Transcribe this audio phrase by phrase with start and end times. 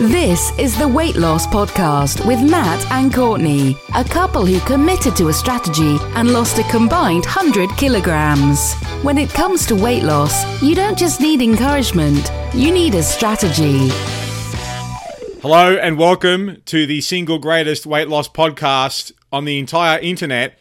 [0.00, 5.28] This is the Weight Loss Podcast with Matt and Courtney, a couple who committed to
[5.28, 8.74] a strategy and lost a combined 100 kilograms.
[9.02, 13.90] When it comes to weight loss, you don't just need encouragement, you need a strategy.
[15.40, 20.58] Hello and welcome to the single greatest weight loss podcast on the entire internet.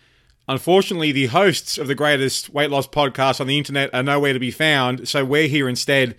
[0.48, 4.40] Unfortunately, the hosts of the greatest weight loss podcast on the internet are nowhere to
[4.40, 6.18] be found, so we're here instead.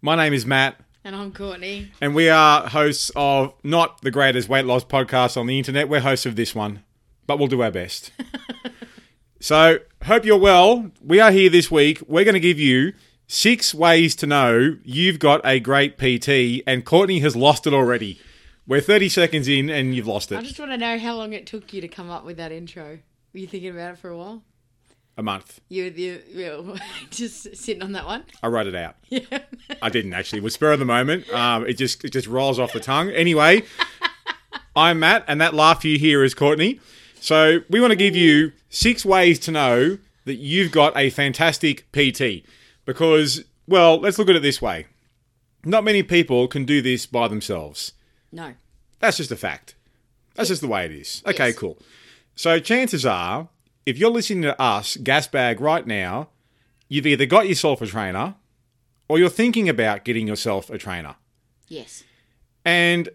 [0.00, 1.92] My name is Matt, And I'm Courtney.
[2.00, 5.86] and we are hosts of not the greatest weight loss podcast on the internet.
[5.86, 6.82] We're hosts of this one,
[7.26, 8.10] but we'll do our best.
[9.40, 10.90] so, hope you're well.
[11.04, 12.00] We are here this week.
[12.08, 12.94] We're going to give you
[13.26, 18.18] six ways to know you've got a great PT, and Courtney has lost it already.
[18.66, 20.38] We're 30 seconds in, and you've lost it.
[20.38, 22.50] I just want to know how long it took you to come up with that
[22.50, 22.98] intro.
[23.34, 24.42] Were you thinking about it for a while?
[25.16, 25.60] A month.
[25.68, 26.76] You, you, you
[27.10, 28.24] just sitting on that one?
[28.42, 28.96] I wrote it out.
[29.08, 29.40] Yeah.
[29.80, 30.38] I didn't actually.
[30.38, 31.30] It was spur of the moment.
[31.32, 33.10] Um, it just it just rolls off the tongue.
[33.10, 33.62] Anyway,
[34.76, 36.80] I'm Matt, and that laugh you hear is Courtney.
[37.20, 41.90] So we want to give you six ways to know that you've got a fantastic
[41.92, 42.44] PT.
[42.84, 44.86] Because, well, let's look at it this way.
[45.64, 47.92] Not many people can do this by themselves.
[48.32, 48.54] No.
[48.98, 49.74] That's just a fact.
[50.34, 51.22] That's just the way it is.
[51.26, 51.56] Okay, Yes.
[51.58, 51.78] cool.
[52.34, 53.48] So chances are,
[53.86, 56.28] if you're listening to us, Gasbag, right now,
[56.88, 58.34] you've either got yourself a trainer
[59.08, 61.16] or you're thinking about getting yourself a trainer.
[61.68, 62.04] Yes.
[62.64, 63.08] And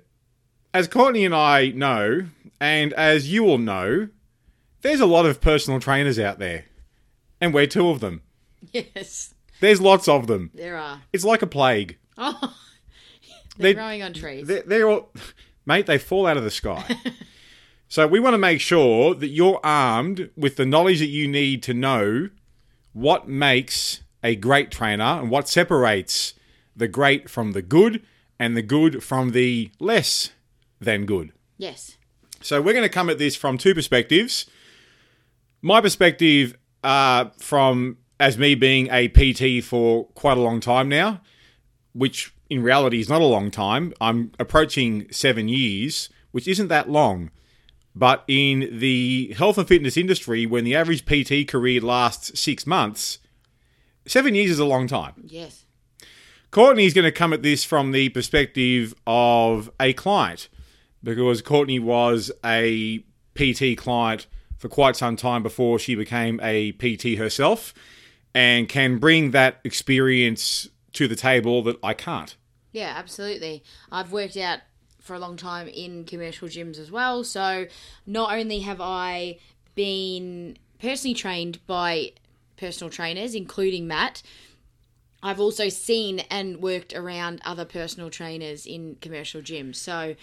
[0.73, 2.27] as Courtney and I know,
[2.59, 4.09] and as you all know,
[4.81, 6.65] there's a lot of personal trainers out there.
[7.41, 8.21] And we're two of them.
[8.71, 9.33] Yes.
[9.61, 10.51] There's lots of them.
[10.53, 11.01] There are.
[11.13, 11.97] It's like a plague.
[12.17, 12.37] Oh.
[13.57, 14.47] They're They- growing on trees.
[14.47, 15.11] They're, they're all,
[15.65, 16.85] mate, they fall out of the sky.
[17.89, 21.61] so we want to make sure that you're armed with the knowledge that you need
[21.63, 22.29] to know
[22.93, 26.33] what makes a great trainer and what separates
[26.75, 28.01] the great from the good
[28.39, 30.31] and the good from the less
[30.79, 31.33] than good.
[31.57, 31.97] yes.
[32.41, 34.45] So we're going to come at this from two perspectives.
[35.61, 36.55] My perspective,
[36.85, 41.19] uh, from as me being a PT for quite a long time now,
[41.93, 43.93] which in reality is not a long time.
[43.99, 47.31] I'm approaching seven years, which isn't that long.
[47.99, 53.19] But in the health and fitness industry, when the average PT career lasts six months,
[54.07, 55.15] seven years is a long time.
[55.25, 55.65] Yes.
[56.49, 60.47] Courtney's going to come at this from the perspective of a client
[61.03, 62.99] because Courtney was a
[63.35, 64.27] PT client
[64.57, 67.73] for quite some time before she became a PT herself
[68.33, 72.37] and can bring that experience to the table that I can't.
[72.71, 73.61] Yeah, absolutely.
[73.91, 74.59] I've worked out
[75.09, 77.23] for a long time in commercial gyms as well.
[77.23, 77.65] So
[78.05, 79.39] not only have I
[79.73, 82.11] been personally trained by
[82.57, 84.21] personal trainers, including Matt,
[85.23, 89.77] I've also seen and worked around other personal trainers in commercial gyms.
[89.77, 90.15] So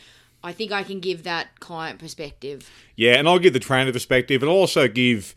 [0.45, 2.71] I think I can give that client perspective.
[2.95, 5.35] Yeah, and I'll give the trainer perspective and also give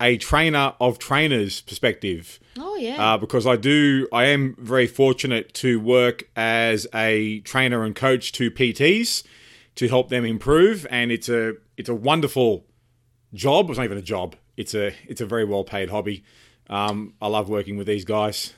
[0.00, 2.40] a trainer of trainers perspective.
[2.58, 3.14] Oh yeah.
[3.14, 8.32] uh, because I do, I am very fortunate to work as a trainer and coach
[8.32, 9.24] to PTs
[9.76, 12.64] to help them improve, and it's a it's a wonderful
[13.34, 13.70] job.
[13.70, 14.36] It's not even a job.
[14.56, 16.24] It's a it's a very well paid hobby.
[16.68, 18.54] Um, I love working with these guys.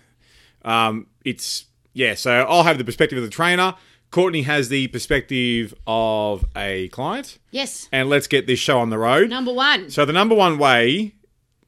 [0.64, 2.14] Um, it's yeah.
[2.14, 3.74] So I'll have the perspective of the trainer.
[4.10, 7.88] Courtney has the perspective of a client, yes.
[7.90, 9.30] and let's get this show on the road.
[9.30, 9.88] Number one.
[9.88, 11.14] So the number one way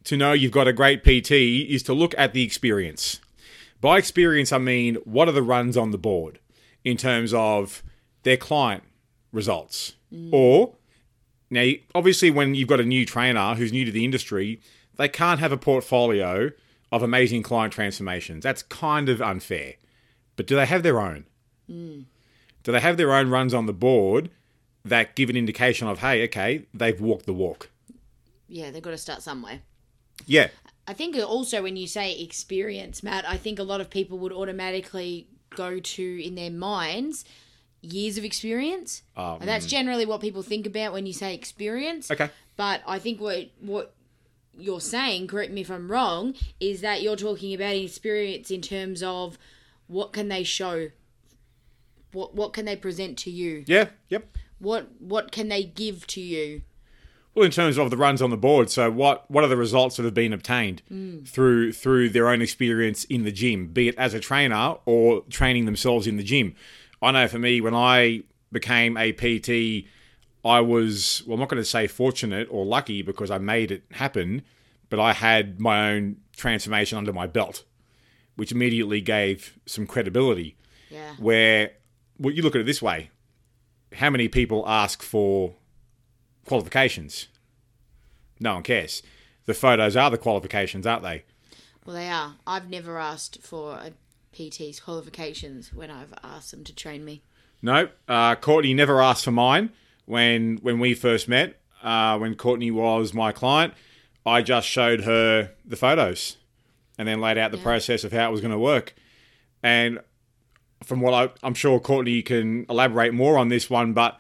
[0.04, 3.20] to know you've got a great PT is to look at the experience.
[3.80, 6.38] By experience, I mean what are the runs on the board
[6.84, 7.82] in terms of
[8.22, 8.84] their client
[9.32, 9.94] results.
[10.12, 10.30] Mm.
[10.32, 10.74] Or
[11.50, 14.60] now, obviously, when you've got a new trainer who's new to the industry,
[14.96, 16.50] they can't have a portfolio
[16.92, 18.44] of amazing client transformations.
[18.44, 19.74] That's kind of unfair.
[20.36, 21.26] But do they have their own?
[21.70, 22.04] Mm.
[22.62, 24.30] Do they have their own runs on the board
[24.84, 27.70] that give an indication of, hey, okay, they've walked the walk?
[28.48, 29.60] yeah, they've got to start somewhere.
[30.26, 30.48] Yeah.
[30.86, 34.32] I think also when you say experience, Matt, I think a lot of people would
[34.32, 37.24] automatically go to in their minds
[37.80, 39.02] years of experience.
[39.16, 42.10] Um, and that's generally what people think about when you say experience.
[42.10, 42.30] Okay.
[42.56, 43.94] But I think what what
[44.56, 49.02] you're saying, correct me if I'm wrong, is that you're talking about experience in terms
[49.02, 49.38] of
[49.86, 50.90] what can they show?
[52.12, 53.64] What what can they present to you?
[53.66, 53.88] Yeah.
[54.08, 54.36] Yep.
[54.58, 56.62] What what can they give to you?
[57.34, 59.96] Well, in terms of the runs on the board, so what what are the results
[59.96, 61.24] that have been obtained hmm.
[61.24, 65.64] through through their own experience in the gym, be it as a trainer or training
[65.64, 66.54] themselves in the gym?
[67.02, 68.22] I know for me, when I
[68.52, 69.86] became a PT,
[70.44, 73.82] I was well, I'm not going to say fortunate or lucky because I made it
[73.92, 74.42] happen,
[74.88, 77.64] but I had my own transformation under my belt,
[78.36, 80.56] which immediately gave some credibility.
[80.88, 81.14] Yeah.
[81.18, 81.72] Where,
[82.16, 83.10] well, you look at it this way:
[83.94, 85.54] how many people ask for
[86.44, 87.28] qualifications?
[88.40, 89.02] No one cares.
[89.46, 91.24] The photos are the qualifications, aren't they?
[91.84, 92.34] Well, they are.
[92.46, 93.92] I've never asked for a
[94.32, 97.22] PT's qualifications when I've asked them to train me.
[97.62, 99.70] No, uh, Courtney never asked for mine
[100.06, 101.60] when when we first met.
[101.82, 103.74] Uh, when Courtney was my client,
[104.24, 106.36] I just showed her the photos
[106.96, 108.94] and then laid out the process of how it was going to work.
[109.62, 110.00] And
[110.82, 114.18] from what I, I'm sure Courtney can elaborate more on this one, but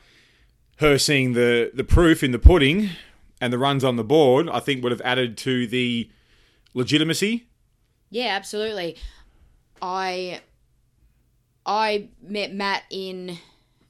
[0.78, 2.90] her seeing the the proof in the pudding
[3.40, 6.10] and the runs on the board, I think would have added to the
[6.72, 7.46] legitimacy.
[8.10, 8.96] Yeah, absolutely.
[9.82, 10.40] I
[11.66, 13.38] I met Matt in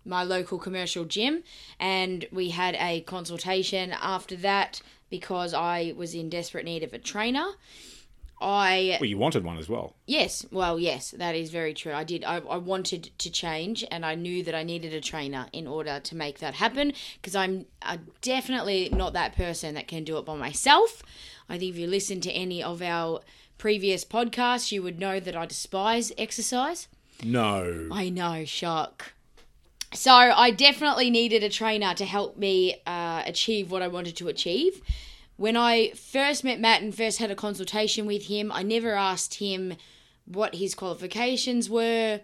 [0.04, 1.42] my local commercial gym
[1.80, 6.98] and we had a consultation after that because I was in desperate need of a
[6.98, 7.46] trainer.
[8.44, 9.94] I Well, you wanted one as well.
[10.06, 11.94] Yes, well, yes, that is very true.
[11.94, 12.24] I did.
[12.24, 15.98] I, I wanted to change, and I knew that I needed a trainer in order
[15.98, 16.92] to make that happen.
[17.14, 21.02] Because I'm uh, definitely not that person that can do it by myself.
[21.48, 23.20] I think if you listen to any of our
[23.56, 26.88] previous podcasts, you would know that I despise exercise.
[27.22, 27.88] No.
[27.90, 29.14] I know, shock.
[29.94, 34.28] So I definitely needed a trainer to help me uh, achieve what I wanted to
[34.28, 34.82] achieve.
[35.36, 39.34] When I first met Matt and first had a consultation with him, I never asked
[39.34, 39.74] him
[40.26, 42.20] what his qualifications were.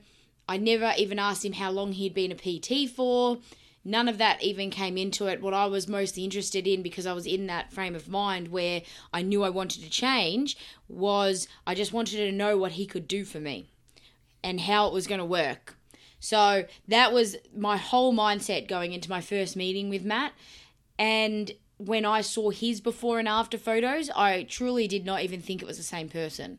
[0.49, 3.39] I never even asked him how long he'd been a PT for.
[3.85, 5.41] None of that even came into it.
[5.41, 8.83] What I was mostly interested in, because I was in that frame of mind where
[9.13, 10.57] I knew I wanted to change,
[10.89, 13.71] was I just wanted to know what he could do for me
[14.45, 15.77] and how it was going to work.
[16.21, 20.33] So that was my whole mindset going into my first meeting with Matt.
[20.99, 25.63] And when I saw his before and after photos, I truly did not even think
[25.63, 26.59] it was the same person.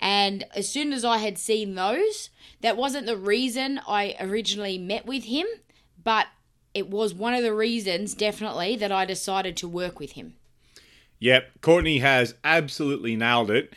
[0.00, 2.30] And as soon as I had seen those,
[2.60, 5.46] that wasn't the reason I originally met with him,
[6.02, 6.26] but
[6.74, 10.34] it was one of the reasons, definitely, that I decided to work with him.
[11.20, 13.72] Yep, Courtney has absolutely nailed it.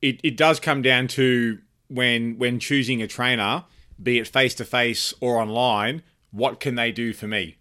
[0.00, 1.58] It it does come down to
[1.88, 3.64] when when choosing a trainer,
[4.02, 7.57] be it face to face or online, what can they do for me?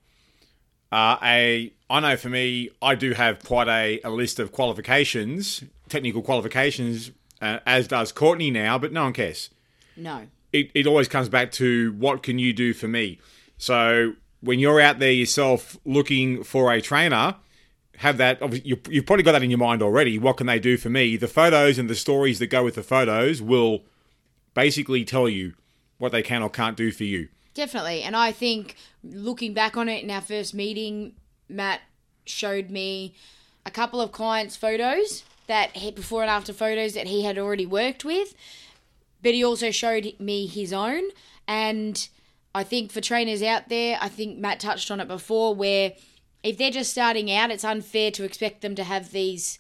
[0.92, 5.63] Uh, a I know for me, I do have quite a, a list of qualifications,
[5.89, 7.12] technical qualifications,
[7.42, 9.50] uh, as does Courtney now, but no one cares.
[9.95, 10.28] No.
[10.51, 13.19] It, it always comes back to what can you do for me?
[13.57, 17.36] So when you're out there yourself looking for a trainer,
[17.98, 18.66] have that.
[18.66, 20.18] You, you've probably got that in your mind already.
[20.18, 21.18] What can they do for me?
[21.18, 23.83] The photos and the stories that go with the photos will
[24.54, 25.54] basically tell you
[25.98, 27.30] what they can or can't do for you.
[27.57, 28.04] Definitely.
[28.04, 31.13] And I think looking back on it in our first meeting,
[31.50, 31.81] Matt
[32.24, 33.15] showed me
[33.65, 37.65] a couple of clients' photos that he, before and after photos that he had already
[37.65, 38.36] worked with,
[39.24, 41.01] but he also showed me his own.
[41.48, 42.07] And
[42.54, 45.94] I think for trainers out there, I think Matt touched on it before, where
[46.44, 49.57] if they're just starting out, it's unfair to expect them to have these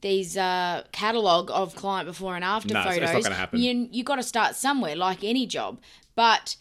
[0.00, 3.02] these uh, catalog of client before and after No, photos.
[3.02, 3.60] it's not gonna happen.
[3.60, 5.78] You you got to start somewhere, like any job.
[6.14, 6.56] But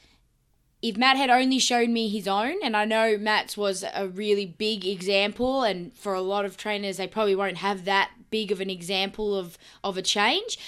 [0.84, 4.46] if Matt had only shown me his own, and I know Matt's was a really
[4.46, 8.60] big example, and for a lot of trainers, they probably won't have that big of
[8.60, 10.60] an example of, of a change.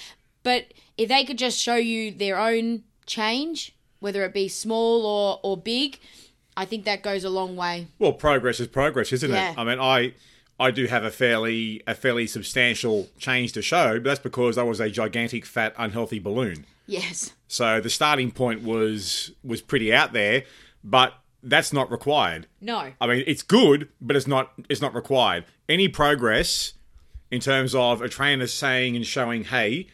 [0.42, 5.38] But if they could just show you their own change, whether it be small or,
[5.42, 5.98] or big,
[6.56, 7.88] I think that goes a long way.
[7.98, 9.50] Well, progress is progress, isn't Yeah.
[9.52, 9.58] it?
[9.58, 10.14] I mean, I
[10.58, 14.62] I do have a fairly a fairly substantial change to show, but that's because I
[14.62, 16.64] was a gigantic, fat, unhealthy balloon.
[16.86, 17.32] Yes.
[17.48, 20.44] So the starting point was was pretty out there,
[20.84, 22.46] but that's not required.
[22.60, 22.92] No.
[23.00, 25.44] I mean, it's good, but it's not it's not required.
[25.68, 26.74] Any progress
[27.30, 29.88] in terms of a trainer saying and showing, "Hey,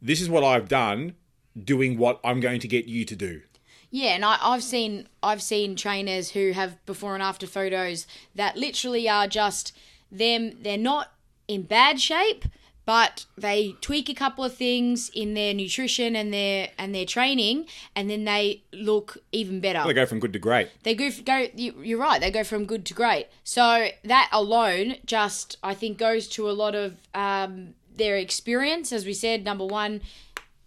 [0.00, 1.14] this is what I've done,
[1.62, 3.42] doing what I'm going to get you to do."
[3.90, 8.56] Yeah, and I, I've seen I've seen trainers who have before and after photos that
[8.56, 9.76] literally are just
[10.10, 10.52] them.
[10.62, 11.12] They're not
[11.46, 12.44] in bad shape,
[12.88, 17.66] but they tweak a couple of things in their nutrition and their and their training,
[17.94, 19.82] and then they look even better.
[19.86, 20.68] They go from good to great.
[20.84, 21.48] They go go.
[21.54, 22.18] you- You're right.
[22.18, 23.26] They go from good to great.
[23.44, 28.90] So that alone, just I think, goes to a lot of um, their experience.
[28.90, 30.00] As we said, number one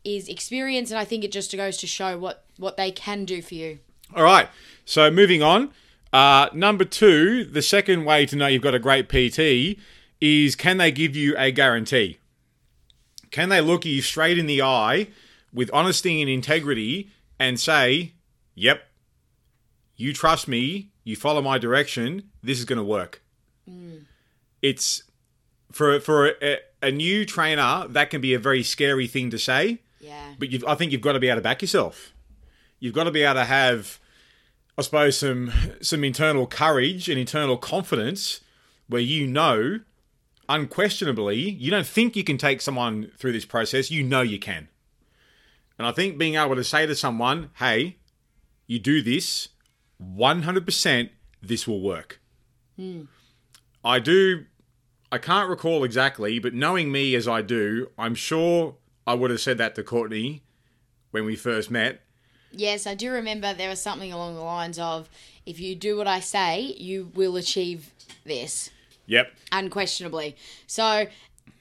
[0.04, 3.42] is experience, and I think it just goes to show what what they can do
[3.42, 3.80] for you.
[4.16, 4.48] All right.
[4.86, 5.72] So moving on,
[6.14, 9.80] Uh, number two, the second way to know you've got a great PT
[10.22, 12.20] is can they give you a guarantee?
[13.32, 15.08] Can they look you straight in the eye
[15.54, 17.10] with honesty and integrity
[17.40, 18.14] and say,
[18.56, 18.84] yep,
[19.96, 23.22] you trust me, you follow my direction, this is going to work?
[23.70, 24.02] Mm.
[24.62, 25.04] It's
[25.72, 29.80] for for a, a new trainer that can be a very scary thing to say,
[30.00, 30.34] Yeah.
[30.38, 32.14] but you've, I think you've got to be able to back yourself.
[32.80, 34.00] You've got to be able to have,
[34.78, 35.52] I suppose, some
[35.82, 38.42] some internal courage and internal confidence
[38.88, 39.80] where you know,
[40.52, 43.90] unquestionably, you don't think you can take someone through this process.
[43.90, 44.68] You know you can.
[45.78, 47.98] And I think being able to say to someone, "Hey,
[48.68, 49.50] you do this,
[49.98, 52.20] one hundred percent, this will work."
[52.76, 53.04] Hmm.
[53.84, 54.46] I do.
[55.12, 59.42] I can't recall exactly, but knowing me as I do, I'm sure I would have
[59.42, 60.44] said that to Courtney
[61.12, 62.02] when we first met.
[62.52, 65.10] Yes, I do remember there was something along the lines of
[65.46, 67.92] if you do what I say, you will achieve
[68.26, 68.70] this.
[69.12, 69.34] Yep.
[69.52, 70.38] unquestionably.
[70.68, 71.08] So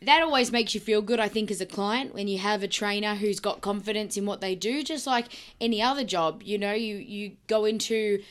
[0.02, 2.68] that always makes you feel good, I think, as a client when you have a
[2.68, 5.26] trainer who's got confidence in what they do, just like
[5.60, 6.42] any other job.
[6.44, 8.22] You know, you, you go into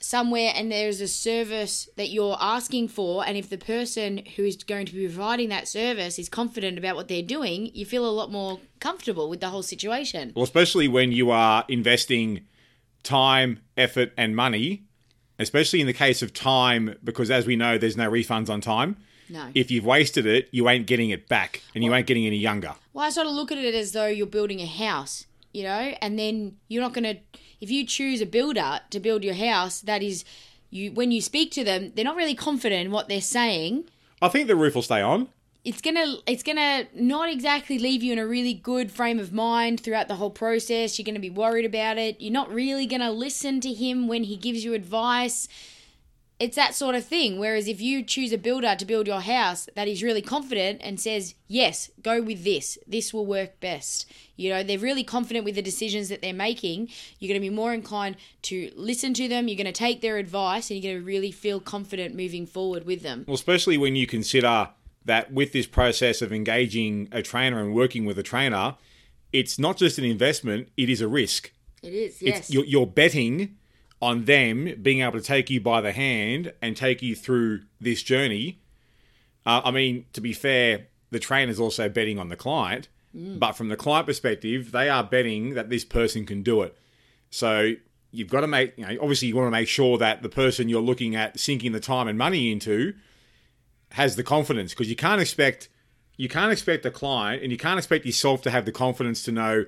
[0.00, 4.56] somewhere and there's a service that you're asking for, and if the person who is
[4.62, 8.12] going to be providing that service is confident about what they're doing, you feel a
[8.12, 10.32] lot more comfortable with the whole situation.
[10.36, 12.42] Well, especially when you are investing
[13.02, 14.84] time, effort, and money,
[15.38, 18.96] especially in the case of time, because as we know, there's no refunds on time.
[19.30, 19.50] No.
[19.54, 22.74] If you've wasted it, you ain't getting it back, and you ain't getting any younger.
[22.94, 25.94] Well, I sort of look at it as though you're building a house, you know,
[26.00, 27.16] and then you're not going to,
[27.60, 30.24] if you choose a builder to build your house, that is,
[30.70, 33.84] you when you speak to them, they're not really confident in what they're saying.
[34.20, 35.28] I think the roof will stay on.
[35.68, 39.80] It's gonna, it's gonna not exactly leave you in a really good frame of mind
[39.80, 40.98] throughout the whole process.
[40.98, 42.18] You're gonna be worried about it.
[42.22, 45.46] You're not really gonna listen to him when he gives you advice
[46.38, 47.38] it's that sort of thing.
[47.38, 51.00] Whereas if you choose a builder to build your house that is really confident and
[51.00, 54.06] says, yes, go with this, this will work best.
[54.36, 56.90] You know, they're really confident with the decisions that they're making.
[57.18, 59.48] You're going to be more inclined to listen to them.
[59.48, 62.84] You're going to take their advice and you're going to really feel confident moving forward
[62.86, 63.24] with them.
[63.26, 64.68] Well, especially when you consider
[65.08, 68.76] that with this process of engaging a trainer and working with a trainer,
[69.32, 71.50] it's not just an investment, it is a risk.
[71.82, 72.50] It is, It's, yes.
[72.50, 73.56] you're, you're betting
[74.00, 78.02] on them being able to take you by the hand and take you through this
[78.02, 78.60] journey.
[79.44, 82.88] Uh, I mean, to be fair, the trainer's also betting on the client,
[83.38, 86.76] but from the client perspective, they are betting that this person can do it.
[87.30, 87.72] So
[88.12, 90.68] you've got to make, you know, obviously, you want to make sure that the person
[90.68, 92.94] you're looking at sinking the time and money into
[93.92, 95.68] has the confidence because you can't expect
[96.16, 99.30] you can't expect a client and you can't expect yourself to have the confidence to
[99.30, 99.64] know,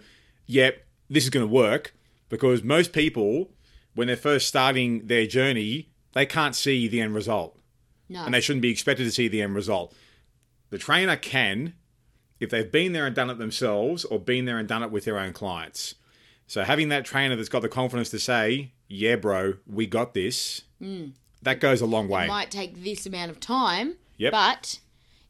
[0.47, 1.95] yep, this is going to work
[2.29, 3.51] because most people
[3.95, 7.59] when they're first starting their journey, they can't see the end result
[8.09, 8.25] no.
[8.25, 9.95] and they shouldn't be expected to see the end result.
[10.71, 11.75] The trainer can
[12.41, 15.05] if they've been there and done it themselves or been there and done it with
[15.05, 15.95] their own clients.
[16.47, 20.63] So having that trainer that's got the confidence to say, "Yeah, bro, we got this."
[20.83, 21.13] Mm.
[21.43, 22.25] That goes a long way.
[22.25, 24.33] It might take this amount of time, Yep.
[24.33, 24.81] but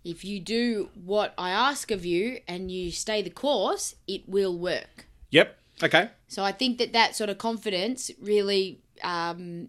[0.04, 4.58] if you do what I ask of you and you stay the course, it will
[4.58, 5.06] work.
[5.30, 5.56] Yep.
[5.82, 6.10] Okay.
[6.26, 9.68] So I think that that sort of confidence really um,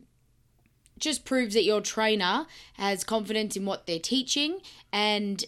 [0.98, 4.60] just proves that your trainer has confidence in what they're teaching,
[4.92, 5.44] and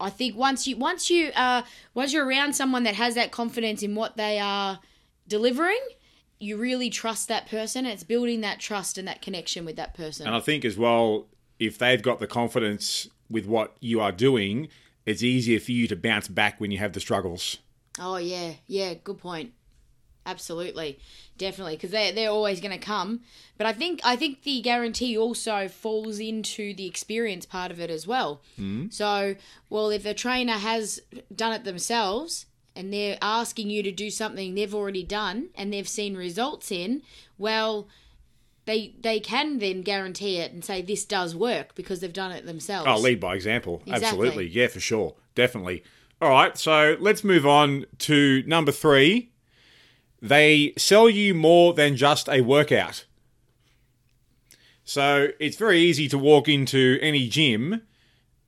[0.00, 1.62] I think once you once you uh,
[1.94, 4.80] once you're around someone that has that confidence in what they are
[5.28, 5.80] delivering,
[6.38, 7.86] you really trust that person.
[7.86, 10.26] It's building that trust and that connection with that person.
[10.26, 11.26] And I think as well,
[11.58, 14.68] if they've got the confidence with what you are doing,
[15.06, 17.58] it's easier for you to bounce back when you have the struggles.
[17.98, 19.52] Oh yeah, yeah, good point.
[20.26, 20.98] Absolutely,
[21.36, 23.20] definitely, because they they're always going to come.
[23.58, 27.90] But I think I think the guarantee also falls into the experience part of it
[27.90, 28.40] as well.
[28.58, 28.92] Mm.
[28.92, 29.36] So,
[29.68, 31.00] well, if a trainer has
[31.34, 35.88] done it themselves and they're asking you to do something they've already done and they've
[35.88, 37.02] seen results in,
[37.38, 37.86] well.
[38.66, 42.46] They, they can then guarantee it and say this does work because they've done it
[42.46, 42.86] themselves.
[42.88, 43.82] Oh, lead by example.
[43.86, 44.06] Exactly.
[44.06, 44.48] Absolutely.
[44.48, 45.14] Yeah, for sure.
[45.34, 45.82] Definitely.
[46.20, 46.56] All right.
[46.56, 49.32] So let's move on to number three.
[50.22, 53.04] They sell you more than just a workout.
[54.84, 57.82] So it's very easy to walk into any gym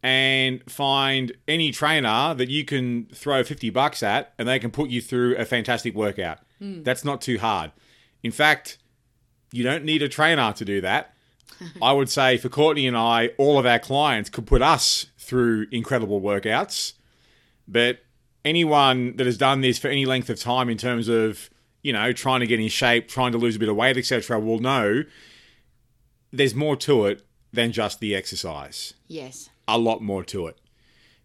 [0.02, 4.88] and find any trainer that you can throw 50 bucks at and they can put
[4.88, 6.38] you through a fantastic workout.
[6.58, 6.82] Hmm.
[6.82, 7.72] That's not too hard.
[8.22, 8.78] In fact,
[9.52, 11.14] you don't need a trainer to do that.
[11.82, 15.66] I would say for Courtney and I, all of our clients could put us through
[15.70, 16.94] incredible workouts.
[17.66, 18.00] But
[18.44, 21.50] anyone that has done this for any length of time in terms of,
[21.82, 24.38] you know, trying to get in shape, trying to lose a bit of weight, etc.,
[24.38, 25.02] will know
[26.32, 28.94] there's more to it than just the exercise.
[29.08, 29.48] Yes.
[29.66, 30.58] A lot more to it.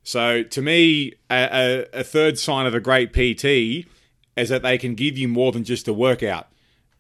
[0.04, 3.88] So to me, a, a, a third sign of a great PT
[4.36, 6.48] is that they can give you more than just a workout.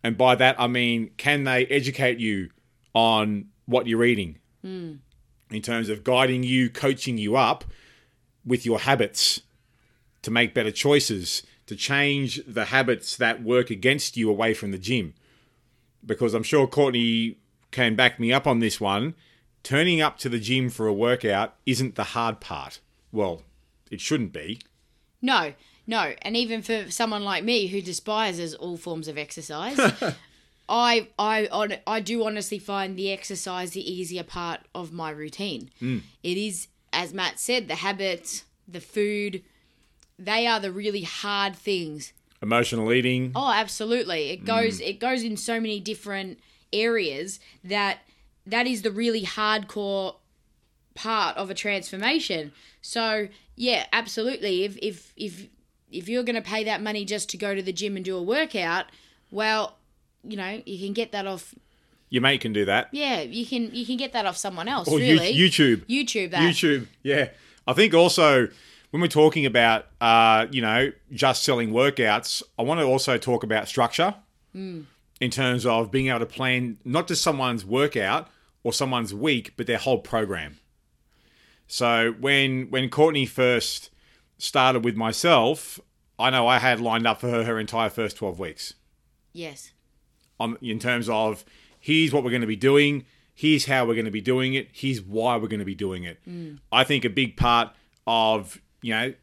[0.03, 2.49] And by that, I mean, can they educate you
[2.93, 4.93] on what you're eating hmm.
[5.49, 7.63] in terms of guiding you, coaching you up
[8.45, 9.41] with your habits
[10.23, 14.77] to make better choices, to change the habits that work against you away from the
[14.77, 15.13] gym?
[16.05, 17.37] Because I'm sure Courtney
[17.69, 19.13] can back me up on this one.
[19.63, 22.79] Turning up to the gym for a workout isn't the hard part.
[23.11, 23.43] Well,
[23.91, 24.59] it shouldn't be.
[25.21, 25.53] No,
[25.87, 29.79] no, and even for someone like me who despises all forms of exercise,
[30.69, 35.69] I I I do honestly find the exercise the easier part of my routine.
[35.81, 36.01] Mm.
[36.23, 39.43] It is, as Matt said, the habits, the food,
[40.17, 42.13] they are the really hard things.
[42.41, 43.31] Emotional eating.
[43.35, 44.29] Oh, absolutely.
[44.29, 44.45] It mm.
[44.45, 46.39] goes it goes in so many different
[46.71, 47.99] areas that
[48.45, 50.15] that is the really hardcore
[50.95, 52.51] part of a transformation.
[52.81, 54.63] So, yeah, absolutely.
[54.63, 55.47] If if if
[55.91, 58.15] if you're going to pay that money just to go to the gym and do
[58.17, 58.85] a workout,
[59.29, 59.77] well,
[60.23, 61.53] you know, you can get that off
[62.09, 62.89] Your mate can do that.
[62.91, 65.33] yeah, you can you can get that off someone else, Or really.
[65.33, 65.85] YouTube.
[65.87, 66.41] YouTube that.
[66.41, 66.87] YouTube.
[67.03, 67.29] Yeah.
[67.67, 68.47] I think also
[68.89, 73.43] when we're talking about, uh, you know, just selling workouts, I want to also talk
[73.43, 74.15] about structure
[74.53, 78.27] in terms of being able to plan not just someone's workout
[78.63, 80.57] or someone's week, but their whole program.
[81.67, 83.90] So when when Courtney first
[84.41, 85.79] started with myself,
[86.17, 88.73] I know I had lined up for her her entire first 12 weeks
[89.33, 89.71] Yes.
[90.39, 91.45] on in terms of
[91.79, 94.69] here's what we're going to be doing, here's how we're going to be doing it,
[94.71, 96.19] here's why we're going to be doing it.
[96.27, 96.59] Mm.
[96.71, 97.69] I think a big part
[98.07, 99.13] of you know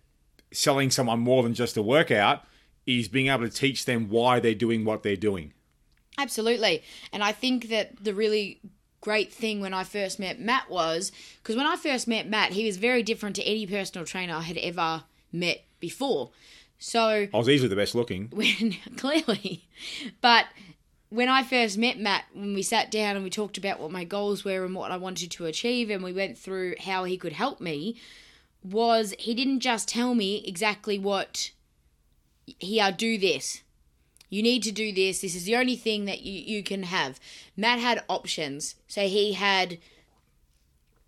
[0.52, 2.44] selling someone more than just a workout
[2.86, 5.52] is being able to teach them why they're doing what they're doing.
[6.16, 6.82] Absolutely.
[7.12, 8.60] And I think that the really
[9.00, 12.64] great thing when I first met Matt was because when I first met Matt, he
[12.64, 16.30] was very different to any personal trainer I had ever met before.
[16.78, 18.28] So I was easily the best looking.
[18.32, 19.68] when clearly,
[20.20, 20.46] but
[21.10, 24.04] when I first met Matt, when we sat down and we talked about what my
[24.04, 27.32] goals were and what I wanted to achieve, and we went through how he could
[27.32, 27.96] help me,
[28.62, 31.50] was he didn't just tell me exactly what
[32.58, 33.62] here do this.
[34.30, 35.22] You need to do this.
[35.22, 37.18] This is the only thing that you, you can have.
[37.56, 38.74] Matt had options.
[38.86, 39.78] So he had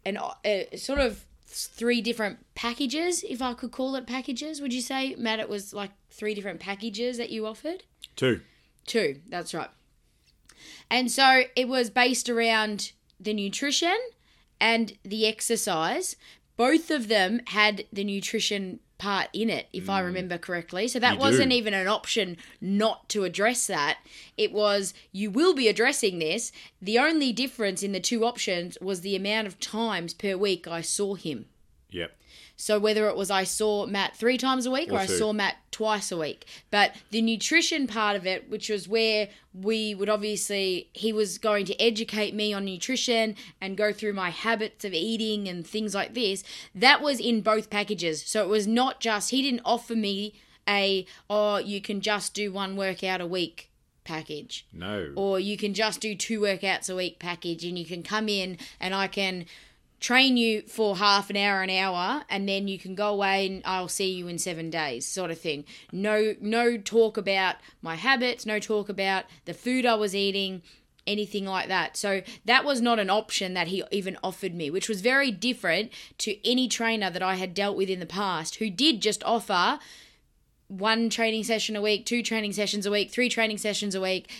[0.04, 4.60] an uh, sort of three different packages, if I could call it packages.
[4.60, 7.82] Would you say, Matt, it was like three different packages that you offered?
[8.16, 8.40] Two.
[8.86, 9.70] Two, that's right.
[10.90, 13.96] And so it was based around the nutrition
[14.60, 16.16] and the exercise.
[16.56, 20.04] Both of them had the nutrition part in it, if I mm.
[20.04, 20.86] remember correctly.
[20.86, 21.56] So that You wasn't do.
[21.56, 23.98] even an option not to address that.
[24.36, 26.52] It was, you will be addressing this.
[26.82, 30.82] The only difference in the two options was the amount of times per week I
[30.82, 31.46] saw him.
[31.90, 32.12] Yep.
[32.60, 35.32] So whether it was I saw Matt three times a week or, Or I saw
[35.32, 36.46] Matt twice a week.
[36.70, 41.64] But the nutrition part of it, which was where we would obviously he was going
[41.66, 46.12] to educate me on nutrition and go through my habits of eating and things like
[46.12, 46.44] this,
[46.74, 48.22] that was in both packages.
[48.26, 50.34] So it was not just he didn't offer me
[50.68, 53.70] a oh you can just do one workout a week
[54.04, 55.12] package No.
[55.16, 58.58] or you can just do two workouts a week package and you can come in
[58.78, 59.46] and I can
[60.00, 63.62] train you for half an hour an hour and then you can go away and
[63.64, 68.46] I'll see you in 7 days sort of thing no no talk about my habits
[68.46, 70.62] no talk about the food I was eating
[71.06, 74.88] anything like that so that was not an option that he even offered me which
[74.88, 78.70] was very different to any trainer that I had dealt with in the past who
[78.70, 79.78] did just offer
[80.70, 84.30] one training session a week, two training sessions a week, three training sessions a week.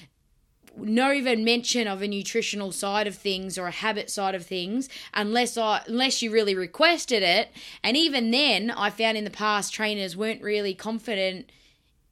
[0.83, 4.89] No even mention of a nutritional side of things or a habit side of things,
[5.15, 7.51] unless I unless you really requested it.
[7.83, 11.51] And even then, I found in the past trainers weren't really confident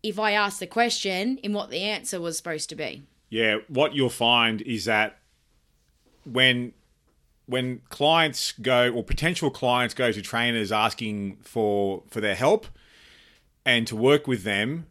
[0.02, 3.02] if I asked the question in what the answer was supposed to be.
[3.30, 5.18] Yeah, what you'll find is that
[6.24, 6.72] when
[7.46, 12.66] when clients go or potential clients go to trainers asking for for their help
[13.64, 14.86] and to work with them,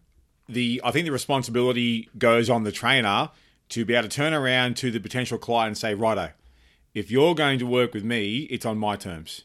[0.49, 3.29] the I think the responsibility goes on the trainer
[3.69, 6.31] to be able to turn around to the potential client and say, "Righto,
[6.93, 9.43] if you're going to work with me, it's on my terms."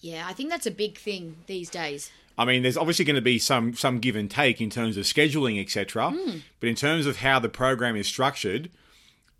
[0.00, 2.10] Yeah, I think that's a big thing these days.
[2.36, 5.04] I mean, there's obviously going to be some some give and take in terms of
[5.04, 6.10] scheduling, etc.
[6.10, 6.38] Hmm.
[6.60, 8.70] But in terms of how the program is structured,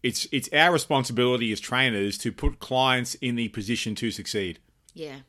[0.03, 4.59] it's it's our responsibility as trainers to put clients in the position to succeed.
[4.95, 5.21] Yeah.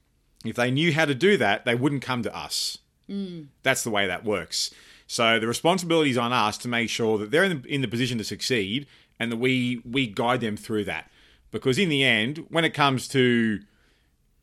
[0.45, 2.79] If they knew how to do that, they wouldn't come to us.
[3.07, 3.43] Hmm.
[3.63, 4.73] That's the way that works.
[5.07, 7.87] So the responsibility is on us to make sure that they're in the, in the
[7.87, 8.87] position to succeed,
[9.19, 11.09] and that we we guide them through that.
[11.51, 13.61] because in the end, when it comes to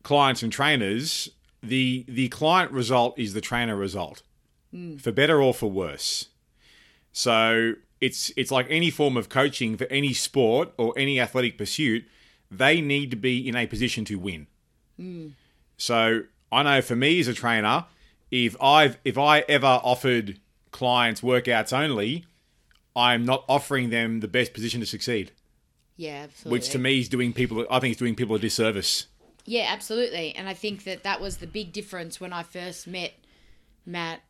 [0.01, 1.29] clients and trainers,
[1.61, 4.23] the the client result is the trainer result,
[4.71, 4.97] hmm.
[4.97, 6.29] for better or for worse.
[7.11, 12.05] So it's it's like any form of coaching for any sport or any athletic pursuit.
[12.49, 14.47] They need to be in a position to win.
[14.97, 15.27] Hmm.
[15.77, 17.85] So I know for me as a trainer,
[18.31, 20.39] if I've if I ever offered
[20.71, 22.25] clients workouts only,
[22.95, 25.31] I'm not offering them the best position to succeed,
[25.95, 26.51] Yeah, absolutely.
[26.57, 27.65] which to me is doing people.
[27.69, 29.07] I think it's doing people a disservice.
[29.45, 30.35] Yeah, absolutely.
[30.35, 33.13] And I think that that was the big difference when I first met
[33.85, 34.21] Matt.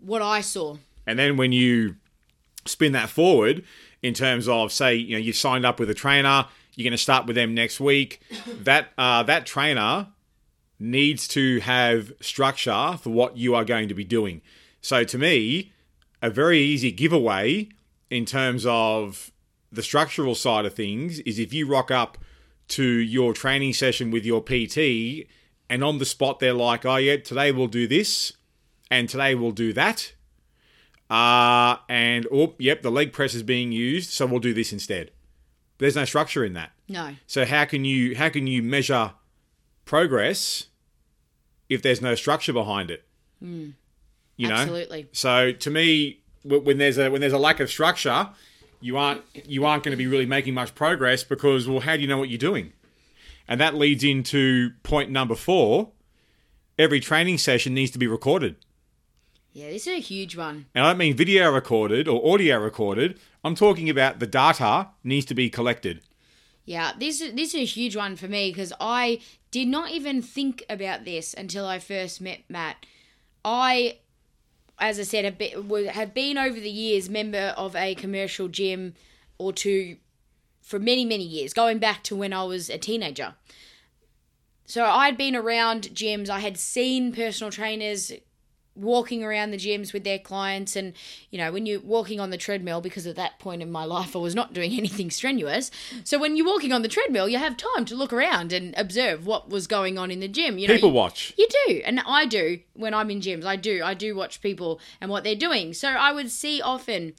[0.00, 0.78] What I saw.
[1.06, 1.96] And then when you
[2.64, 3.64] spin that forward
[4.02, 6.98] in terms of say, you know, you've signed up with a trainer, you're going to
[6.98, 8.20] start with them next week.
[8.64, 10.08] That uh, that trainer
[10.78, 14.42] needs to have structure for what you are going to be doing.
[14.86, 15.72] So to me,
[16.22, 17.70] a very easy giveaway
[18.08, 19.32] in terms of
[19.72, 22.18] the structural side of things is if you rock up
[22.68, 25.26] to your training session with your PT
[25.68, 28.34] and on the spot they're like, "Oh yeah, today we'll do this
[28.88, 30.12] and today we'll do that."
[31.10, 35.10] Uh, and oh, yep, the leg press is being used, so we'll do this instead.
[35.78, 36.70] There's no structure in that.
[36.88, 37.16] No.
[37.26, 39.14] So how can you how can you measure
[39.84, 40.68] progress
[41.68, 43.02] if there's no structure behind it?
[44.36, 44.54] You know.
[44.54, 45.08] Absolutely.
[45.12, 48.28] So to me, when there's a when there's a lack of structure,
[48.80, 52.02] you aren't you aren't going to be really making much progress because well, how do
[52.02, 52.72] you know what you're doing?
[53.48, 55.90] And that leads into point number four.
[56.78, 58.56] Every training session needs to be recorded.
[59.52, 60.66] Yeah, this is a huge one.
[60.74, 63.18] And I don't mean video recorded or audio recorded.
[63.42, 66.02] I'm talking about the data needs to be collected.
[66.66, 69.20] Yeah, this is this is a huge one for me because I
[69.50, 72.84] did not even think about this until I first met Matt.
[73.44, 73.98] I,
[74.78, 78.94] as I said, have been, have been over the years member of a commercial gym
[79.38, 79.96] or two
[80.60, 83.34] for many many years, going back to when I was a teenager.
[84.66, 86.28] So I'd been around gyms.
[86.28, 88.12] I had seen personal trainers
[88.76, 90.92] walking around the gyms with their clients and
[91.30, 94.14] you know when you're walking on the treadmill because at that point in my life
[94.14, 95.70] I was not doing anything strenuous
[96.04, 99.26] so when you're walking on the treadmill you have time to look around and observe
[99.26, 101.32] what was going on in the gym you know People you- watch.
[101.38, 103.44] you do, and I do when I'm in gyms.
[103.46, 103.82] I do.
[103.82, 105.72] I do watch people and what they're doing.
[105.72, 107.14] So I would see often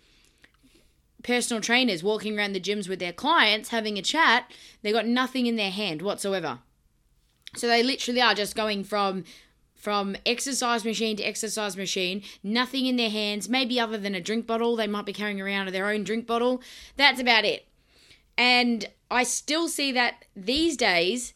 [1.23, 4.51] personal trainers walking around the gyms with their clients having a chat.
[4.81, 6.59] They got nothing in their hand whatsoever.
[7.55, 9.23] So they literally are just going from
[9.77, 14.47] from exercise machine to exercise machine, nothing in their hands, maybe other than a drink
[14.47, 14.75] bottle.
[14.75, 16.61] They might be carrying around their own drink bottle.
[16.97, 17.67] That's about it.
[18.37, 21.33] And I still see that these days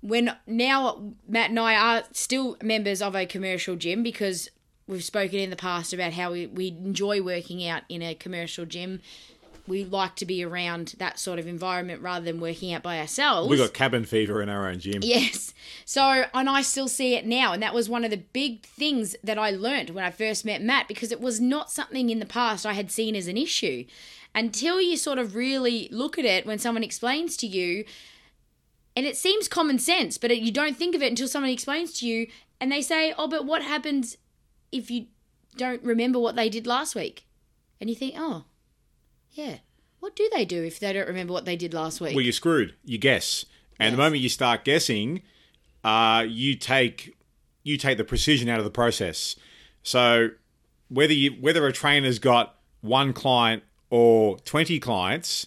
[0.00, 4.48] when now Matt and I are still members of a commercial gym because
[4.86, 8.64] we've spoken in the past about how we, we enjoy working out in a commercial
[8.64, 9.00] gym.
[9.68, 13.48] We like to be around that sort of environment rather than working out by ourselves.
[13.48, 15.00] We got cabin fever in our own gym.
[15.02, 15.54] Yes.
[15.84, 17.52] So, and I still see it now.
[17.52, 20.62] And that was one of the big things that I learned when I first met
[20.62, 23.84] Matt because it was not something in the past I had seen as an issue.
[24.34, 27.84] Until you sort of really look at it when someone explains to you,
[28.96, 31.92] and it seems common sense, but it, you don't think of it until somebody explains
[32.00, 32.26] to you
[32.60, 34.16] and they say, oh, but what happens
[34.72, 35.06] if you
[35.56, 37.24] don't remember what they did last week?
[37.80, 38.44] And you think, oh,
[39.38, 39.58] yeah.
[40.00, 42.14] What do they do if they don't remember what they did last week?
[42.14, 42.74] Well, you're screwed.
[42.84, 43.44] You guess,
[43.78, 45.22] and the moment you start guessing,
[45.84, 47.16] uh, you take
[47.62, 49.36] you take the precision out of the process.
[49.82, 50.30] So
[50.88, 55.46] whether you whether a trainer's got one client or twenty clients,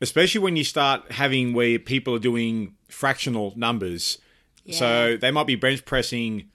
[0.00, 4.18] especially when you start having where people are doing fractional numbers,
[4.70, 6.50] so they might be bench pressing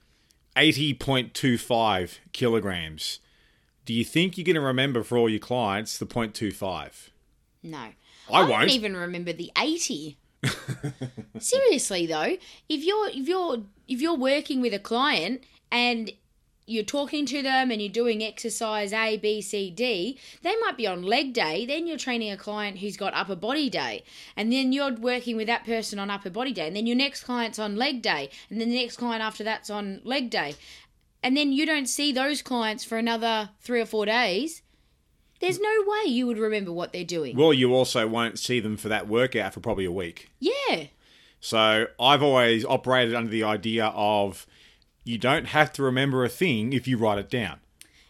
[0.56, 3.20] eighty point two five kilograms.
[3.84, 7.10] Do you think you're going to remember for all your clients the 0.25?
[7.62, 7.78] No.
[8.32, 8.70] I don't won't.
[8.70, 10.16] even remember the 80.
[11.38, 12.36] Seriously though,
[12.68, 15.42] if you're if you're if you're working with a client
[15.72, 16.10] and
[16.66, 20.86] you're talking to them and you're doing exercise A, B, C, D, they might be
[20.86, 21.66] on leg day.
[21.66, 24.02] Then you're training a client who's got upper body day.
[24.36, 26.66] And then you're working with that person on upper body day.
[26.66, 28.30] And then your next client's on leg day.
[28.48, 30.54] And then the next client after that's on leg day.
[31.24, 34.60] And then you don't see those clients for another three or four days.
[35.40, 37.34] There's no way you would remember what they're doing.
[37.34, 40.30] Well, you also won't see them for that workout for probably a week.
[40.38, 40.84] Yeah.
[41.40, 44.46] So I've always operated under the idea of
[45.02, 47.60] you don't have to remember a thing if you write it down.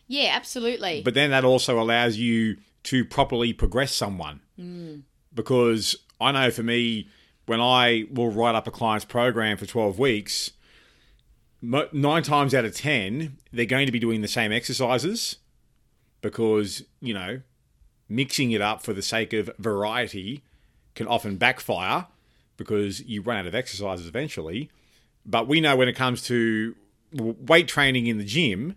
[0.08, 1.00] Yeah, absolutely.
[1.02, 4.40] But then that also allows you to properly progress someone.
[4.58, 5.02] Mm.
[5.32, 7.08] Because I know for me,
[7.46, 10.50] when I will write up a client's program for 12 weeks,
[11.92, 15.36] nine times out of 10, they're going to be doing the same exercises
[16.20, 17.40] because, you know,
[18.08, 20.42] mixing it up for the sake of variety
[20.94, 22.06] can often backfire
[22.56, 24.70] because you run out of exercises eventually.
[25.26, 26.74] But we know when it comes to
[27.12, 28.76] weight training in the gym,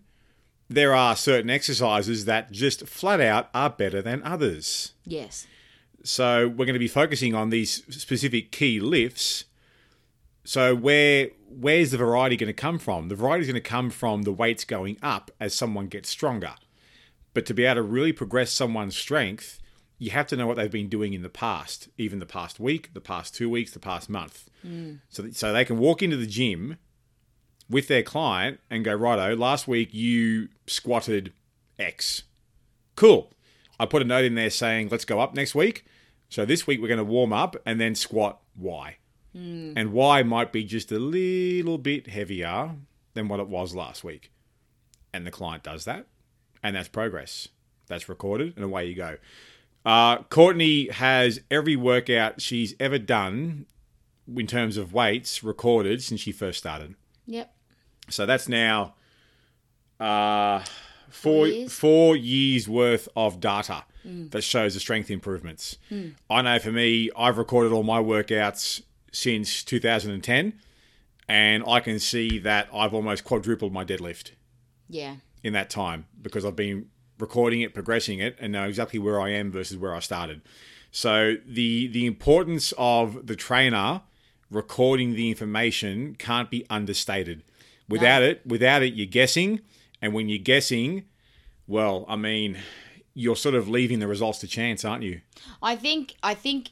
[0.69, 4.93] there are certain exercises that just flat out are better than others.
[5.06, 5.47] Yes.
[6.04, 9.45] So we're going to be focusing on these specific key lifts.
[10.48, 13.10] So where where's the variety going to come from?
[13.10, 16.56] The variety is going to come from the weights going up as someone gets stronger.
[17.34, 19.60] But to be able to really progress someone's strength,
[19.98, 22.94] you have to know what they've been doing in the past, even the past week,
[22.94, 24.50] the past two weeks, the past month.
[24.66, 25.00] Mm.
[25.10, 26.78] So, so they can walk into the gym
[27.70, 31.34] with their client and go, righto, last week you squatted
[31.78, 32.24] X.
[32.96, 33.34] Cool.
[33.82, 35.86] I put a note in there saying, let's go up next week.
[36.30, 38.96] So this week we're going to warm up and then squat Y.
[39.78, 42.76] And Y might be just a little bit heavier
[43.13, 44.32] than what it was last week.
[45.13, 46.08] And the client does that.
[46.63, 47.47] And that's progress.
[47.88, 49.17] That's recorded, and away you go.
[49.86, 53.65] Uh, Courtney has every workout she's ever done
[54.36, 56.95] in terms of weights recorded since she first started.
[57.26, 57.54] Yep.
[58.10, 58.95] So that's now
[60.00, 60.63] uh,
[61.10, 61.73] four years?
[61.73, 65.78] four years worth of data that shows the strength improvements.
[66.30, 70.54] I know for me, I've recorded all my workouts since 2010,
[71.28, 74.32] and I can see that I've almost quadrupled my deadlift
[74.89, 75.17] Yeah.
[75.43, 76.89] in that time because I've been
[77.20, 80.41] recording it, progressing it, and know exactly where I am versus where I started.
[80.91, 84.02] So the the importance of the trainer
[84.50, 87.43] recording the information can't be understated.
[87.89, 89.60] Without it, without it, you're guessing,
[90.02, 91.04] and when you're guessing,
[91.67, 92.58] well, I mean,
[93.13, 95.22] you're sort of leaving the results to chance, aren't you?
[95.62, 96.70] I think I think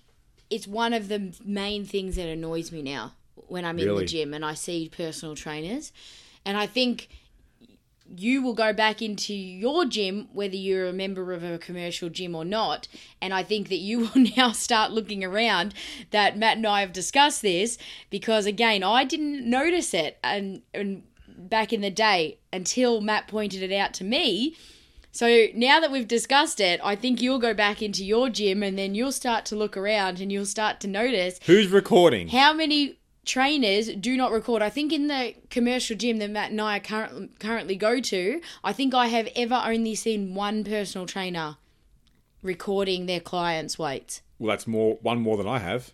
[0.49, 3.13] it's one of the main things that annoys me now
[3.47, 5.91] when I'm in the gym and I see personal trainers,
[6.45, 7.09] and I think
[8.15, 12.35] you will go back into your gym whether you're a member of a commercial gym
[12.35, 12.87] or not.
[13.21, 15.73] And i think that you will now start looking around
[16.11, 17.77] that matt and i have discussed this
[18.09, 20.17] because again i didn't notice it.
[20.23, 24.55] And, and back in the day until matt pointed it out to me
[25.15, 28.77] so now that we've discussed it, I think you'll go back into your gym and
[28.77, 32.27] then you'll start to look around and you'll start to notice Who's recording?
[32.27, 34.61] how many trainers do not record.
[34.61, 38.71] I think in the commercial gym that Matt and I current, currently go to, I
[38.73, 41.57] think I have ever only seen one personal trainer
[42.41, 44.21] recording their clients' weights.
[44.37, 45.93] Well, that's more one more than I have.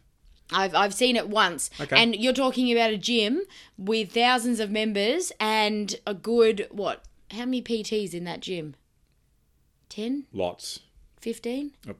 [0.51, 1.69] I've, I've seen it once.
[1.79, 1.95] Okay.
[2.01, 3.43] And you're talking about a gym
[3.77, 7.05] with thousands of members and a good, what?
[7.31, 8.75] How many PTs in that gym?
[9.91, 10.25] 10?
[10.33, 10.79] Lots.
[11.21, 11.97] 15 Yep.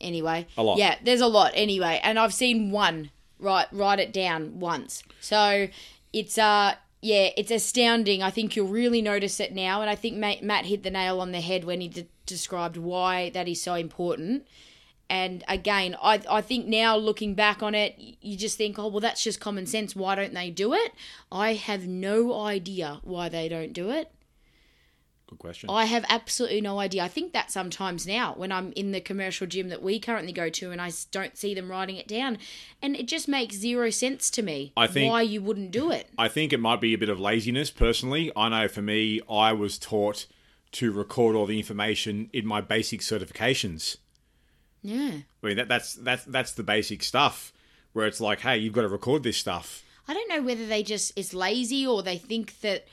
[0.00, 0.78] anyway A lot.
[0.78, 5.68] yeah there's a lot anyway and i've seen one write write it down once so
[6.12, 10.16] it's uh yeah it's astounding i think you'll really notice it now and i think
[10.16, 13.60] matt, matt hit the nail on the head when he de- described why that is
[13.60, 14.46] so important
[15.10, 19.00] and again I, I think now looking back on it you just think oh well
[19.00, 20.92] that's just common sense why don't they do it
[21.30, 24.10] i have no idea why they don't do it
[25.28, 25.68] Good question.
[25.68, 27.04] I have absolutely no idea.
[27.04, 30.48] I think that sometimes now when I'm in the commercial gym that we currently go
[30.48, 32.38] to and I don't see them writing it down,
[32.80, 34.72] and it just makes zero sense to me.
[34.76, 36.08] I think- why you wouldn't do it.
[36.16, 38.32] I think it might be a bit of laziness personally.
[38.34, 40.24] I know for me, I was taught
[40.72, 43.96] to record all the information in my basic certifications.
[44.82, 45.10] Yeah,
[45.42, 47.52] I mean that that's that's that's the basic stuff
[47.92, 49.82] where it's like, hey, you've got to record this stuff.
[50.06, 52.86] I don't know whether they just it's lazy or they think that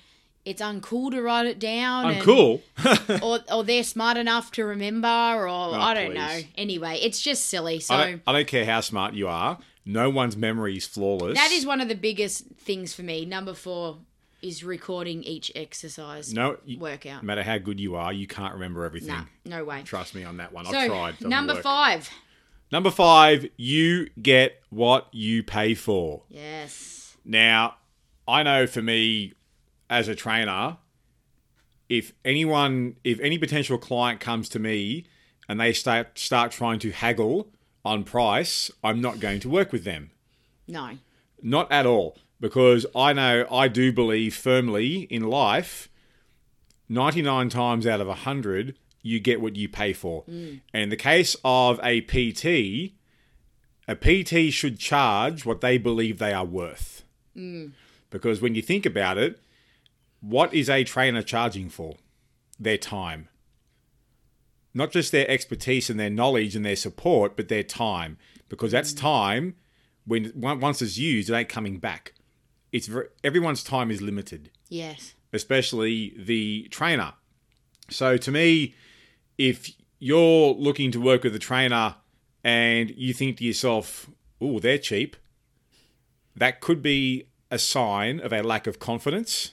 [0.45, 2.05] it's uncool to write it down.
[2.05, 2.62] I'm and- cool.
[3.21, 6.39] or or they're smart enough to remember, or oh, I don't know.
[6.55, 7.79] Anyway, it's just silly.
[7.79, 7.95] So.
[7.95, 9.58] I don't, I don't care how smart you are.
[9.86, 11.38] No one's memory is flawless.
[11.38, 13.25] that is one of the biggest things for me.
[13.25, 13.97] Number four
[14.41, 17.23] is recording each exercise no you, workout.
[17.23, 19.10] No matter how good you are, you can't remember everything.
[19.10, 19.81] Nah, no way.
[19.84, 20.65] Trust me on that one.
[20.65, 21.12] So I've tried.
[21.13, 21.63] Doesn't number work.
[21.63, 22.10] five.
[22.71, 26.23] Number five, you get what you pay for.
[26.29, 27.15] Yes.
[27.23, 27.75] Now,
[28.27, 29.34] I know for me
[29.89, 30.78] as a trainer,
[31.89, 35.06] if anyone, if any potential client comes to me
[35.48, 37.50] and they start start trying to haggle
[37.84, 40.12] on price, I'm not going to work with them.
[40.67, 40.98] No.
[41.41, 45.89] Not at all, because I know I do believe firmly in life.
[46.88, 50.24] 99 times out of 100, you get what you pay for.
[50.24, 50.62] Mm.
[50.74, 52.93] And in the case of a PT,
[53.88, 57.04] a PT should charge what they believe they are worth.
[57.36, 57.71] Mm.
[58.10, 59.39] Because when you think about it,
[60.28, 61.98] what is a trainer charging for?
[62.60, 63.30] Their time.
[64.74, 68.18] Not just their expertise and their knowledge and their support, but their time.
[68.50, 69.00] Because that's mm.
[69.00, 69.56] time
[70.06, 72.14] when once it's used, it ain't coming back.
[72.72, 75.14] It's ver everyone's time is limited Yes.
[75.32, 77.14] especially the trainer.
[77.90, 78.74] So to me,
[79.38, 81.96] if you're looking to work with a trainer
[82.44, 84.10] and you think to yourself,
[84.42, 85.16] "Oh, they're cheap,"
[86.36, 89.52] that could be a sign of a lack of confidence,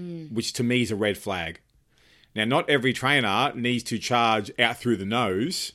[0.00, 0.32] Mm.
[0.32, 1.60] which to me is a red flag.
[2.34, 5.72] Now, not every trainer needs to charge out through the nose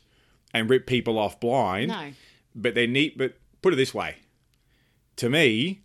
[0.53, 2.11] and rip people off blind, No.
[2.55, 3.17] but they need.
[3.17, 4.15] But put it this way:
[5.17, 5.81] to me,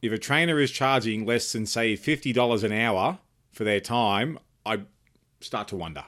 [0.00, 3.18] if a trainer is charging less than say fifty dollars an hour
[3.52, 4.80] for their time, I
[5.40, 6.04] start to wonder.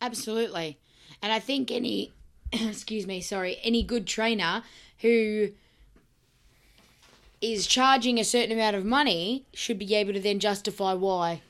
[0.00, 0.78] Absolutely.
[1.22, 2.12] And I think any,
[2.52, 4.62] excuse me, sorry, any good trainer
[4.98, 5.50] who
[7.40, 11.40] is charging a certain amount of money should be able to then justify why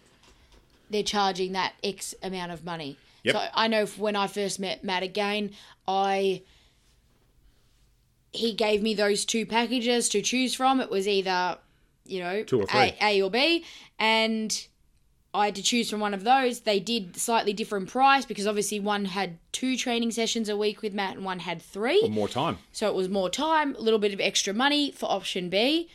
[0.88, 2.96] they're charging that X amount of money.
[3.24, 3.34] Yep.
[3.34, 5.50] So I know when I first met Matt again,
[5.86, 6.42] I
[8.32, 10.80] he gave me those two packages to choose from.
[10.80, 11.58] It was either,
[12.06, 12.80] you know, Two or three.
[12.80, 13.64] A, A or B,
[13.98, 14.66] and
[15.32, 16.60] I had to choose from one of those.
[16.60, 20.92] They did slightly different price because obviously one had two training sessions a week with
[20.92, 22.08] Matt and one had three.
[22.08, 22.58] More time.
[22.72, 25.88] So it was more time, a little bit of extra money for option B.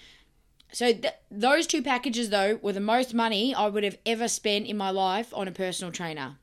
[0.72, 4.68] So th- those two packages though were the most money I would have ever spent
[4.68, 6.38] in my life on a personal trainer.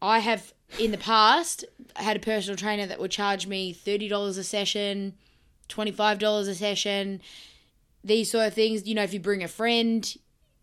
[0.00, 1.64] I have in the past
[1.96, 5.14] had a personal trainer that would charge me $30 a session,
[5.68, 7.20] $25 a session,
[8.02, 8.86] these sort of things.
[8.86, 10.14] You know, if you bring a friend,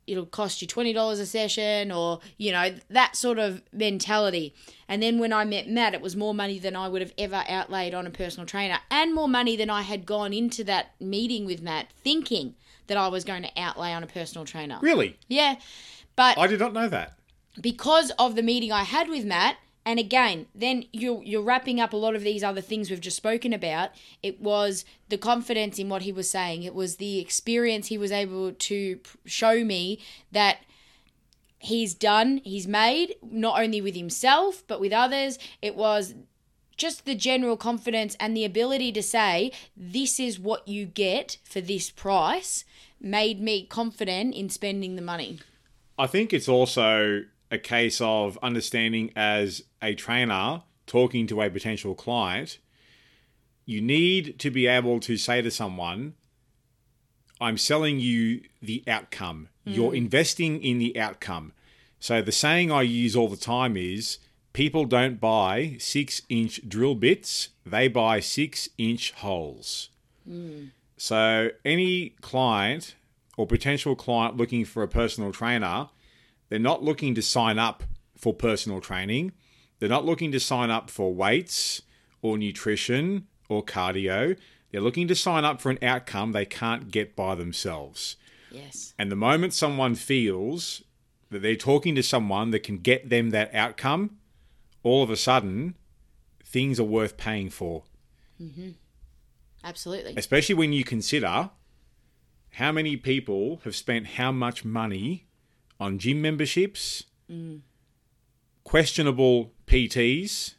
[0.08, 4.54] it'll cost you $20 a session or, you know, that sort of mentality.
[4.88, 7.44] And then when I met Matt, it was more money than I would have ever
[7.48, 11.46] outlaid on a personal trainer and more money than I had gone into that meeting
[11.46, 12.56] with Matt thinking
[12.88, 14.80] that I was going to outlay on a personal trainer.
[14.82, 15.56] Really, Yeah.
[16.16, 17.14] But I did not know that.
[17.62, 21.94] because of the meeting I had with Matt, and again, then you're you're wrapping up
[21.94, 23.90] a lot of these other things we've just spoken about.
[24.22, 26.64] It was the confidence in what he was saying.
[26.64, 30.00] It was the experience he was able to show me
[30.32, 30.60] that
[31.58, 35.40] he's done, he's made, not only with himself but with others.
[35.62, 36.14] It was
[36.78, 41.62] just the general confidence and the ability to say this is what you get for
[41.62, 42.66] this price
[43.00, 45.40] made me confident in spending the money.
[45.98, 51.94] I think it's also a case of understanding as a trainer talking to a potential
[51.94, 52.58] client,
[53.66, 56.16] you need to be able to say to someone,
[57.40, 59.50] I'm selling you the outcome.
[59.68, 59.76] Mm.
[59.76, 61.54] You're investing in the outcome.
[62.00, 64.18] So the saying I use all the time is
[64.54, 69.90] people don't buy six inch drill bits, they buy six inch holes.
[70.28, 70.70] Mm.
[70.98, 72.96] So any client
[73.38, 75.90] or potential client looking for a personal trainer,
[76.52, 79.32] they're not looking to sign up for personal training.
[79.80, 81.82] They're not looking to sign up for weights
[82.22, 84.38] or nutrition or cardio.
[84.70, 88.18] They're looking to sign up for an outcome they can't get by themselves.
[88.52, 88.94] Yes.
[89.00, 90.84] And the moment someone feels
[91.30, 94.18] that they're talking to someone that can get them that outcome,
[94.84, 95.76] all of a sudden,
[96.44, 97.84] things are worth paying for.
[98.42, 98.72] Mm-hmm.
[99.64, 100.16] Absolutely.
[100.18, 101.52] Especially when you consider
[102.56, 105.28] how many people have spent how much money
[105.82, 107.60] on gym memberships, mm.
[108.64, 110.54] questionable PTs,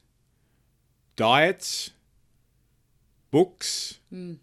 [1.14, 1.90] diets,
[3.30, 4.00] books.
[4.12, 4.38] Mm.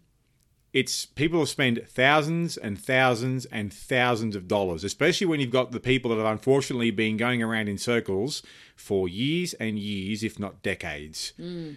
[0.72, 5.72] It's people have spent thousands and thousands and thousands of dollars, especially when you've got
[5.72, 8.42] the people that have unfortunately been going around in circles
[8.74, 11.34] for years and years, if not decades.
[11.38, 11.76] Mm.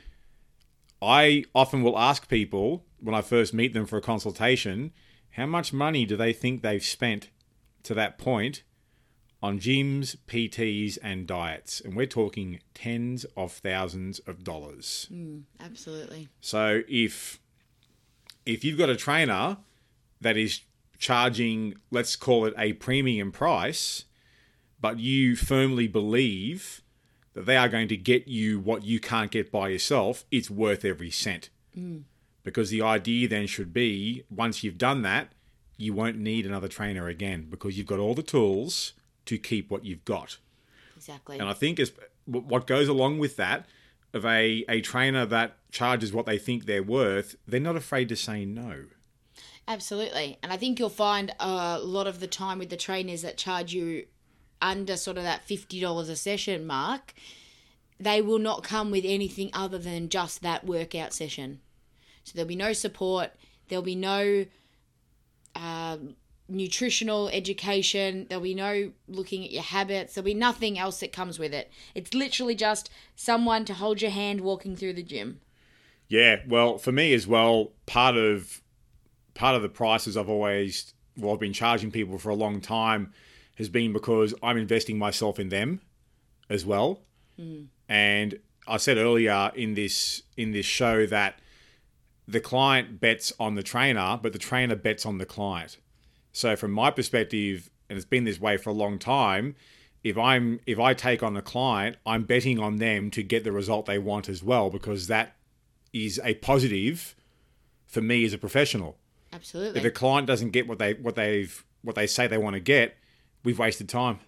[1.02, 4.94] I often will ask people when I first meet them for a consultation,
[5.32, 7.30] how much money do they think they've spent
[7.82, 8.64] to that point
[9.44, 11.82] on gyms, PTs, and diets?
[11.82, 15.08] And we're talking tens of thousands of dollars.
[15.14, 16.30] Mm, absolutely.
[16.42, 17.40] So if
[18.46, 19.58] if you've got a trainer
[20.22, 20.62] that is
[20.98, 24.06] charging, let's call it a premium price,
[24.80, 26.82] but you firmly believe
[27.34, 30.86] that they are going to get you what you can't get by yourself, it's worth
[30.86, 31.50] every cent.
[31.78, 32.04] Mm.
[32.44, 35.34] Because the idea then should be once you've done that,
[35.78, 38.94] you won't need another trainer again because you've got all the tools
[39.26, 40.38] to keep what you've got.
[40.96, 41.40] Exactly.
[41.40, 41.92] And I think as
[42.26, 43.66] what goes along with that
[44.14, 48.16] of a, a trainer that charges what they think they're worth, they're not afraid to
[48.16, 48.86] say no.
[49.68, 50.38] Absolutely.
[50.44, 53.74] And I think you'll find a lot of the time with the trainers that charge
[53.74, 54.06] you
[54.62, 57.14] under sort of that $50 a session mark,
[58.00, 61.60] they will not come with anything other than just that workout session.
[62.24, 63.32] So there'll be no support,
[63.68, 64.46] there'll be no
[65.56, 66.16] um,
[66.54, 71.40] nutritional education, there'll be no looking at your habits, there'll be nothing else that comes
[71.40, 71.72] with it.
[71.96, 75.40] It's literally just someone to hold your hand walking through the gym.
[76.08, 78.62] Yeah, well, for me as well, part of
[79.34, 83.14] part of the prices I've always well, I've been charging people for a long time
[83.58, 85.82] has been because I'm investing myself in them
[86.50, 87.02] as well.
[87.38, 87.64] Hmm.
[87.88, 91.40] And I said earlier in this in this show that
[92.28, 95.78] the client bets on the trainer, but the trainer bets on the client.
[96.34, 99.56] So from my perspective, and it's been this way for a long time,
[100.04, 103.52] if I'm if I take on a client, I'm betting on them to get the
[103.52, 105.36] result they want as well because that
[105.94, 107.16] is a positive
[107.88, 108.98] for me as a professional.
[109.32, 109.80] Absolutely.
[109.80, 112.60] If a client doesn't get what they what they've what they say they want to
[112.60, 112.98] get,
[113.44, 114.20] we've wasted time.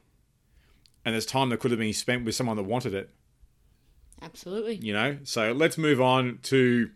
[1.03, 3.09] And there's time that could have been spent with someone that wanted it
[4.21, 4.75] Absolutely.
[4.75, 5.17] you know.
[5.23, 6.89] So let's move on to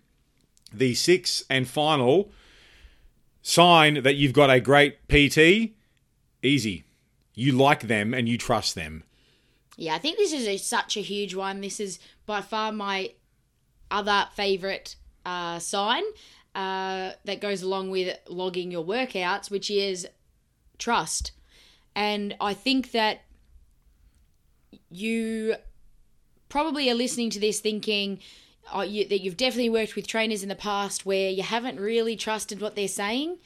[0.71, 2.31] the sixth and final
[3.49, 5.73] sign that you've got a great PT.
[6.43, 6.83] Easy.
[7.33, 9.03] You like them and you trust them.
[9.75, 11.61] Yeah, I think this is a, such a huge one.
[11.61, 13.11] This is by far my
[13.89, 14.95] other favorite
[15.25, 16.03] uh, sign
[16.53, 20.07] uh, that goes along with logging your workouts, which is
[20.77, 21.31] trust.
[21.95, 23.21] And I think that
[24.91, 25.55] you
[26.49, 28.19] probably are listening to this thinking
[28.75, 32.15] uh, you, that you've definitely worked with trainers in the past where you haven't really
[32.15, 33.37] trusted what they're saying.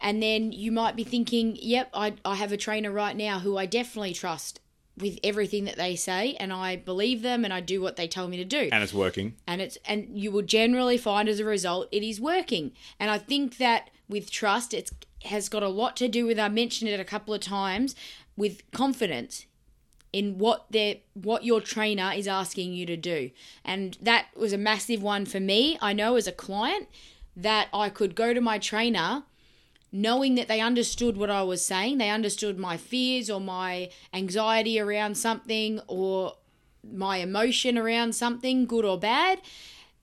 [0.00, 3.56] And then you might be thinking, yep, I, I have a trainer right now who
[3.56, 4.60] I definitely trust
[4.96, 8.28] with everything that they say and I believe them and I do what they tell
[8.28, 9.34] me to do And it's working.
[9.44, 12.70] and it's and you will generally find as a result it is working
[13.00, 14.92] and i think that with trust it's
[15.24, 17.96] has got a lot to do with i mentioned it a couple of times
[18.36, 19.46] with confidence
[20.14, 23.30] in what their what your trainer is asking you to do
[23.64, 26.88] and that was a massive one for me i know as a client
[27.36, 29.24] that i could go to my trainer
[29.96, 34.80] knowing that they understood what I was saying, they understood my fears or my anxiety
[34.80, 36.34] around something or
[36.82, 39.40] my emotion around something, good or bad.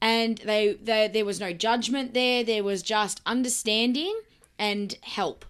[0.02, 2.42] And they, they there was no judgment there.
[2.42, 4.18] There was just understanding
[4.58, 5.44] and help.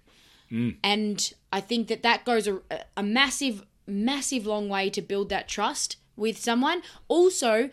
[0.52, 0.78] Mm.
[0.84, 2.60] And I think that that goes a,
[2.98, 6.82] a massive, massive long way to build that trust with someone.
[7.08, 7.70] Also,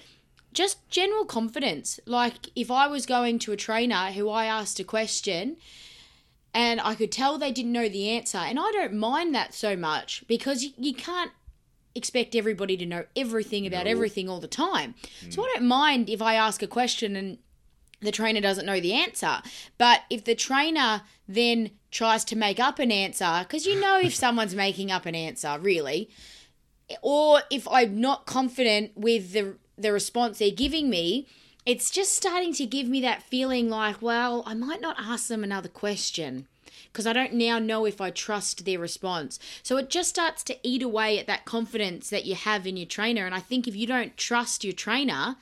[0.53, 2.01] just general confidence.
[2.07, 5.57] Like if I was going to a trainer who I asked a question
[6.55, 8.39] and I could tell they didn't know the answer.
[8.39, 11.33] And I don't mind that so much because you, you can't
[11.95, 14.95] expect everybody to know everything about everything all the time.
[15.31, 15.45] So mm.
[15.45, 17.39] I don't mind if I ask a question and
[18.01, 19.39] the trainer doesn't know the answer.
[19.77, 24.15] But if the trainer then tries to make up an answer, because you know if
[24.15, 26.09] someone's making up an answer, really,
[27.03, 31.27] or if I'm not confident with the the response they're giving me,
[31.65, 35.45] it's just starting to give me that feeling like, well, I might not ask them
[35.45, 36.49] another question
[36.93, 39.39] because I don't now know if I trust their response.
[39.63, 42.87] So it just starts to eat away at that confidence that you have in your
[42.87, 43.25] trainer.
[43.25, 45.37] And I think if you don't trust your trainer,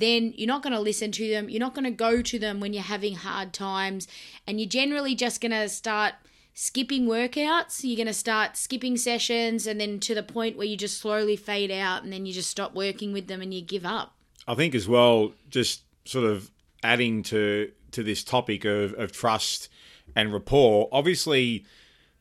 [0.00, 1.48] then you're not going to listen to them.
[1.48, 4.08] You're not going to go to them when you're having hard times.
[4.46, 6.14] And you're generally just going to start
[6.54, 7.80] skipping workouts.
[7.82, 11.36] You're going to start skipping sessions and then to the point where you just slowly
[11.36, 14.14] fade out and then you just stop working with them and you give up.
[14.46, 16.50] I think as well, just sort of
[16.82, 19.68] adding to to this topic of, of trust
[20.14, 20.88] and rapport.
[20.90, 21.64] Obviously,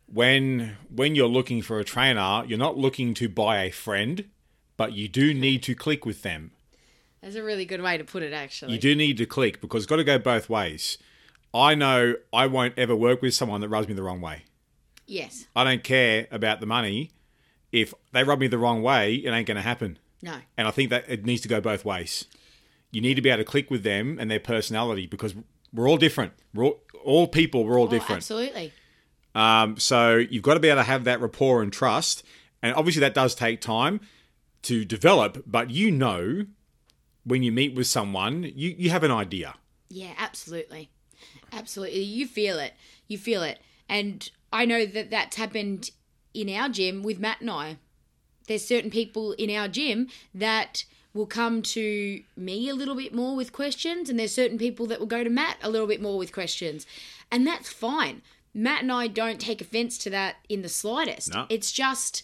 [0.06, 4.26] when when you're looking for a trainer, you're not looking to buy a friend,
[4.76, 6.52] but you do need to click with them.
[7.22, 8.74] That's a really good way to put it, actually.
[8.74, 10.98] You do need to click because it's got to go both ways.
[11.54, 14.44] I know I won't ever work with someone that rubs me the wrong way.
[15.08, 15.48] Yes.
[15.56, 17.12] I don't care about the money.
[17.72, 19.98] If they rub me the wrong way, it ain't going to happen.
[20.22, 20.36] No.
[20.58, 22.26] And I think that it needs to go both ways.
[22.92, 25.34] You need to be able to click with them and their personality because
[25.74, 26.34] we're all different.
[26.54, 28.18] We're all, all people, we're all Oh, different.
[28.20, 28.74] absolutely.
[29.36, 32.24] Um, so you've got to be able to have that rapport and trust.
[32.62, 34.00] And obviously, that does take time
[34.64, 36.46] to develop, but you know
[37.28, 39.56] when you meet with someone, you, you have an idea.
[39.90, 40.90] Yeah, absolutely.
[41.52, 42.02] Absolutely.
[42.02, 42.74] You feel it.
[43.08, 43.60] You feel it.
[43.90, 45.92] And I know that that's happened
[46.34, 47.78] in our gym with Matt and I.
[48.48, 53.36] There's certain people in our gym that will come to me a little bit more
[53.36, 56.18] with questions, and there's certain people that will go to Matt a little bit more
[56.18, 56.86] with questions.
[57.32, 58.22] And that's fine.
[58.54, 61.34] Matt and I don't take offense to that in the slightest.
[61.34, 61.46] No.
[61.50, 62.24] It's just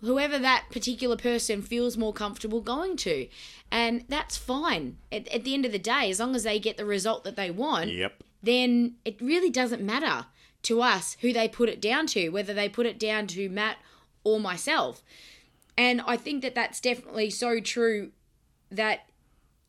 [0.00, 3.28] whoever that particular person feels more comfortable going to.
[3.70, 4.98] And that's fine.
[5.10, 7.36] At, at the end of the day, as long as they get the result that
[7.36, 8.22] they want, Yep.
[8.42, 10.26] then it really doesn't matter
[10.62, 13.76] to us who they put it down to, whether they put it down to Matt
[14.24, 15.02] or myself.
[15.76, 18.10] And I think that that's definitely so true
[18.70, 19.08] that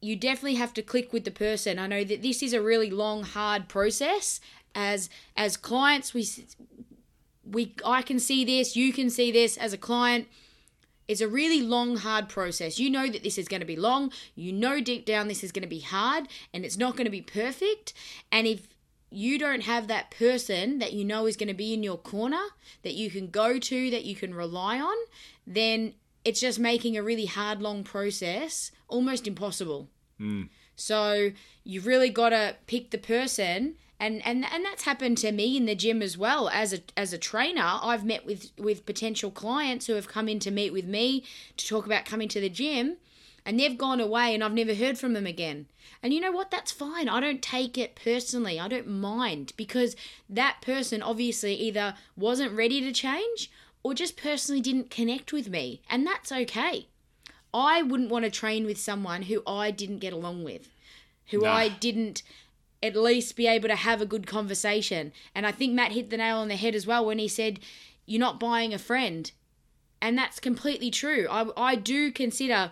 [0.01, 1.77] you definitely have to click with the person.
[1.77, 4.39] I know that this is a really long, hard process.
[4.75, 6.27] As as clients, we
[7.51, 10.27] we I can see this, you can see this as a client.
[11.07, 12.77] It's a really long, hard process.
[12.77, 14.11] You know that this is going to be long.
[14.35, 17.11] You know deep down this is going to be hard and it's not going to
[17.11, 17.93] be perfect.
[18.31, 18.67] And if
[19.09, 22.43] you don't have that person that you know is going to be in your corner,
[22.83, 24.95] that you can go to, that you can rely on,
[25.47, 29.89] then it's just making a really hard, long process almost impossible.
[30.19, 30.43] Hmm.
[30.75, 31.31] So
[31.63, 33.75] you've really got to pick the person.
[34.01, 37.11] And, and and that's happened to me in the gym as well as a as
[37.11, 40.85] a trainer I've met with with potential clients who have come in to meet with
[40.85, 41.25] me
[41.57, 42.95] to talk about coming to the gym
[43.45, 45.65] and they've gone away and I've never heard from them again.
[46.01, 46.51] And you know what?
[46.51, 47.09] That's fine.
[47.09, 48.59] I don't take it personally.
[48.59, 49.95] I don't mind because
[50.29, 53.51] that person obviously either wasn't ready to change
[53.83, 55.81] or just personally didn't connect with me.
[55.89, 56.87] And that's okay.
[57.53, 60.69] I wouldn't want to train with someone who I didn't get along with,
[61.27, 61.51] who Nah.
[61.51, 62.21] I didn't
[62.81, 65.11] at least be able to have a good conversation.
[65.35, 67.59] And I think Matt hit the nail on the head as well when he said,
[68.05, 69.31] You're not buying a friend.
[70.01, 71.27] And that's completely true.
[71.29, 72.71] I, I do consider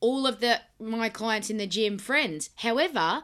[0.00, 2.50] all of the my clients in the gym friends.
[2.56, 3.22] However,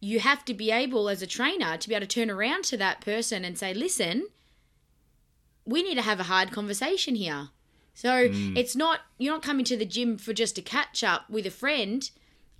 [0.00, 2.76] you have to be able as a trainer to be able to turn around to
[2.76, 4.28] that person and say, "Listen,
[5.64, 7.50] we need to have a hard conversation here."
[7.94, 8.56] So, mm.
[8.56, 11.50] it's not you're not coming to the gym for just a catch up with a
[11.50, 12.10] friend.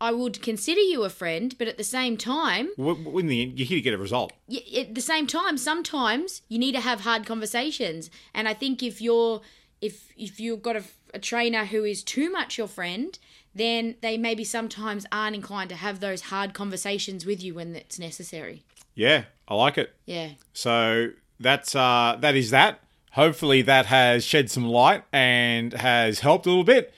[0.01, 3.66] I would consider you a friend, but at the same time, In the end, you're
[3.66, 4.32] here to get a result.
[4.48, 8.82] y- at the same time sometimes you need to have hard conversations and i think
[8.82, 9.40] if you're
[9.80, 10.84] if if you've got a,
[11.14, 13.18] a trainer who is too much your friend
[13.55, 17.98] then they maybe sometimes aren't inclined to have those hard conversations with you when it's
[17.98, 18.62] necessary
[18.94, 19.94] Yeah, I like it.
[20.07, 22.80] yeah So that's uh, that is that.
[23.12, 26.92] Hopefully that has shed some light and has helped a little bit.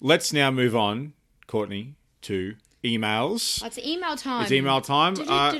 [0.00, 1.12] Let's now move on,
[1.46, 2.54] Courtney, to
[2.84, 3.62] emails.
[3.62, 5.14] Oh, it's email time It's email time.
[5.20, 5.52] Uh,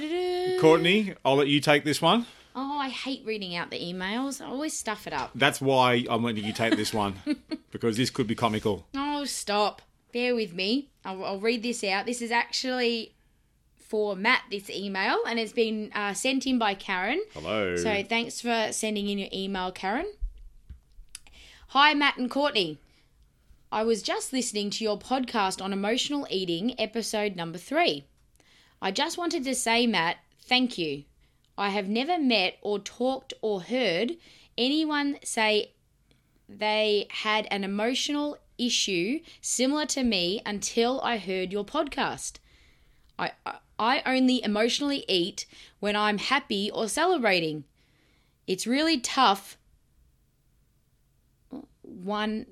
[0.61, 2.27] Courtney, I'll let you take this one.
[2.57, 6.25] oh i hate reading out the emails i always stuff it up That's why I'm
[6.25, 7.15] letting you take this one
[7.71, 8.87] because this could be comical.
[8.97, 9.83] oh stop
[10.13, 13.15] bear with me i'll, I'll read this out this is actually
[13.79, 17.77] for matt this email and it's been uh, sent in by karen Hello.
[17.77, 20.11] So thanks for sending in your email, Karen.
[21.69, 22.79] Hi, Matt and Courtney.
[23.73, 28.05] I was just listening to your podcast on emotional eating, episode number three.
[28.83, 31.05] I just wanted to say, Matt, thank you.
[31.57, 34.17] I have never met or talked or heard
[34.59, 35.73] anyone say
[36.49, 42.39] they had an emotional issue similar to me until I heard your podcast.
[43.19, 43.33] I
[43.79, 45.47] I only emotionally eat
[45.79, 47.65] when I'm happy or celebrating.
[48.47, 49.57] It's really tough
[51.83, 52.47] one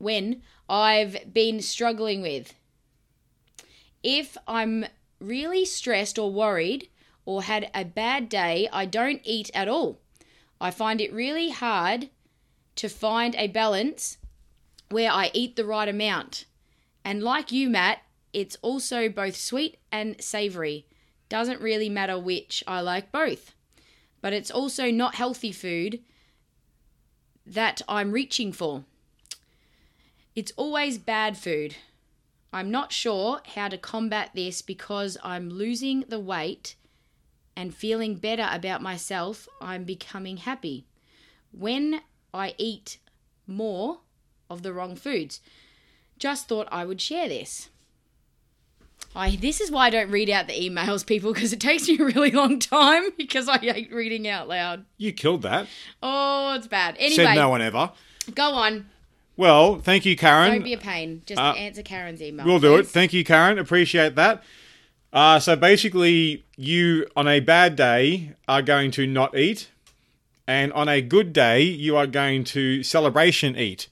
[0.00, 2.54] when I've been struggling with.
[4.02, 4.86] If I'm
[5.20, 6.88] really stressed or worried
[7.26, 10.00] or had a bad day, I don't eat at all.
[10.60, 12.08] I find it really hard
[12.76, 14.16] to find a balance
[14.88, 16.46] where I eat the right amount.
[17.04, 17.98] And like you, Matt,
[18.32, 20.86] it's also both sweet and savory.
[21.28, 23.54] Doesn't really matter which, I like both.
[24.20, 26.00] But it's also not healthy food
[27.46, 28.84] that I'm reaching for.
[30.34, 31.76] It's always bad food.
[32.52, 36.74] I'm not sure how to combat this because I'm losing the weight
[37.56, 39.48] and feeling better about myself.
[39.60, 40.86] I'm becoming happy.
[41.52, 42.00] When
[42.32, 42.98] I eat
[43.46, 44.00] more
[44.50, 45.40] of the wrong foods.
[46.18, 47.68] Just thought I would share this.
[49.14, 51.98] I this is why I don't read out the emails, people, because it takes me
[51.98, 54.84] a really long time because I hate reading out loud.
[54.98, 55.66] You killed that.
[56.02, 56.96] Oh, it's bad.
[56.98, 57.92] Anyway, said no one ever.
[58.34, 58.86] go on.
[59.40, 60.52] Well, thank you, Karen.
[60.52, 61.22] Don't be a pain.
[61.24, 62.44] Just Uh, answer Karen's email.
[62.44, 62.86] We'll do it.
[62.86, 63.58] Thank you, Karen.
[63.58, 64.44] Appreciate that.
[65.14, 69.68] Uh, so basically, you on a bad day are going to not eat,
[70.46, 73.88] and on a good day, you are going to celebration eat.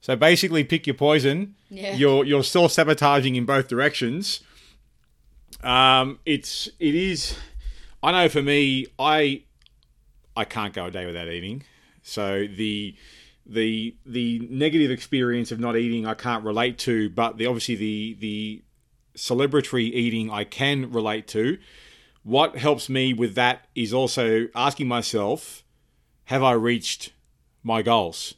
[0.00, 1.56] So basically, pick your poison.
[1.70, 1.96] Yeah.
[1.96, 4.42] You're you're self sabotaging in both directions.
[5.64, 7.34] Um, it's it is.
[8.00, 9.42] I know for me, I
[10.36, 11.64] I can't go a day without eating.
[12.04, 12.94] So the
[13.46, 18.16] the the negative experience of not eating I can't relate to, but the obviously the
[18.20, 18.62] the
[19.16, 21.58] celebratory eating I can relate to.
[22.22, 25.62] What helps me with that is also asking myself,
[26.24, 27.12] have I reached
[27.62, 28.34] my goals?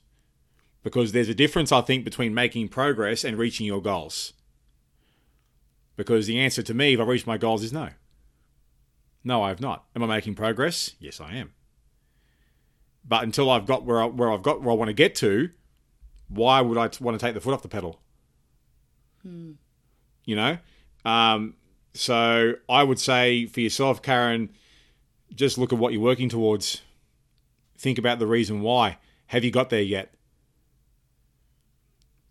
[0.83, 4.33] Because there's a difference I think between making progress and reaching your goals.
[5.97, 7.91] Because the answer to me, if I reached my goals, is no.
[9.25, 9.87] No, I have not.
[9.95, 10.95] Am I making progress?
[11.01, 11.53] Yes, I am.
[13.09, 15.51] But until I've got where I, where I've got where I want to get to,
[16.29, 18.01] why would I t- want to take the foot off the pedal?
[20.25, 20.59] You know,
[21.05, 21.55] um,
[21.95, 24.51] so I would say for yourself, Karen,
[25.35, 26.83] just look at what you're working towards.
[27.79, 28.99] Think about the reason why.
[29.29, 30.15] Have you got there yet?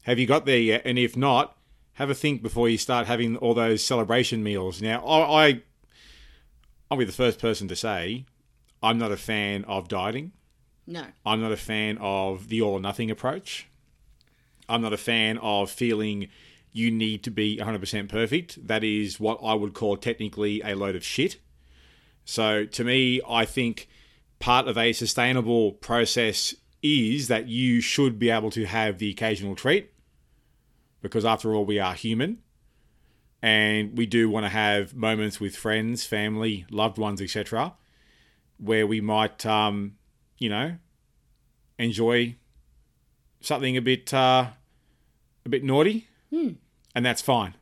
[0.03, 0.81] Have you got there yet?
[0.85, 1.57] And if not,
[1.93, 4.81] have a think before you start having all those celebration meals.
[4.81, 5.61] Now, I, I
[6.91, 8.25] I'll be the first person to say
[8.83, 10.33] I'm not a fan of dieting.
[10.87, 11.05] No.
[11.25, 13.67] I'm not a fan of the all or nothing approach.
[14.67, 16.27] I'm not a fan of feeling
[16.71, 18.67] you need to be 100% perfect.
[18.67, 21.37] That is what I would call technically a load of shit.
[22.25, 23.87] So to me, I think
[24.39, 29.55] part of a sustainable process is that you should be able to have the occasional
[29.55, 29.91] treat
[31.05, 32.39] because after all, we are human.
[33.41, 37.73] And we do want to have moments with friends, family, loved ones, etc.,
[38.57, 39.97] where we might, um,
[40.37, 40.77] you know,
[41.77, 42.35] enjoy
[43.41, 44.47] something a bit, uh,
[45.45, 46.07] a bit naughty,
[46.95, 47.55] and that's fine.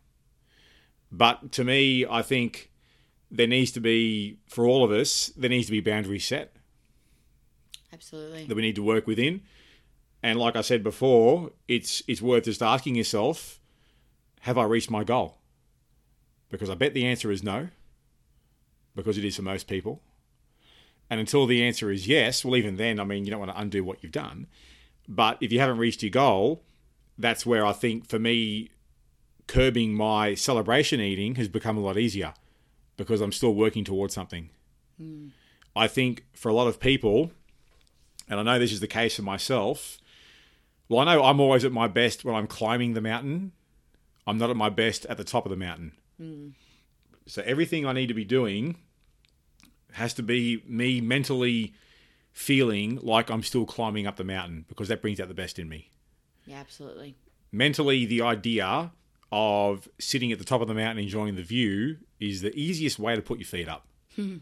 [1.11, 2.71] But to me, I think
[3.29, 6.55] there needs to be, for all of us, there needs to be boundaries set
[7.91, 8.45] Absolutely.
[8.45, 9.41] that we need to work within.
[10.21, 13.59] And like I said before, it's it's worth just asking yourself,
[14.41, 15.37] have I reached my goal?
[16.49, 17.69] Because I bet the answer is no,
[18.95, 20.01] because it is for most people.
[21.09, 23.59] And until the answer is yes, well, even then, I mean, you don't want to
[23.59, 24.47] undo what you've done.
[25.07, 26.63] But if you haven't reached your goal,
[27.17, 28.69] that's where I think for me,
[29.47, 32.33] curbing my celebration eating has become a lot easier
[32.97, 34.49] because I'm still working towards something.
[34.97, 35.27] Hmm.
[35.75, 37.31] I think for a lot of people,
[38.29, 39.97] and I know this is the case for myself.
[40.87, 43.51] Well, I know I'm always at my best when I'm climbing the mountain.
[44.25, 45.93] I'm not at my best at the top of the mountain.
[46.17, 46.49] Hmm.
[47.25, 48.77] So everything I need to be doing
[49.93, 51.73] has to be me mentally
[52.31, 55.69] feeling like I'm still climbing up the mountain because that brings out the best in
[55.69, 55.91] me.
[56.45, 57.15] Yeah, absolutely.
[57.51, 58.91] Mentally, the idea
[59.31, 63.15] of sitting at the top of the mountain enjoying the view is the easiest way
[63.15, 63.87] to put your feet up.
[64.17, 64.41] and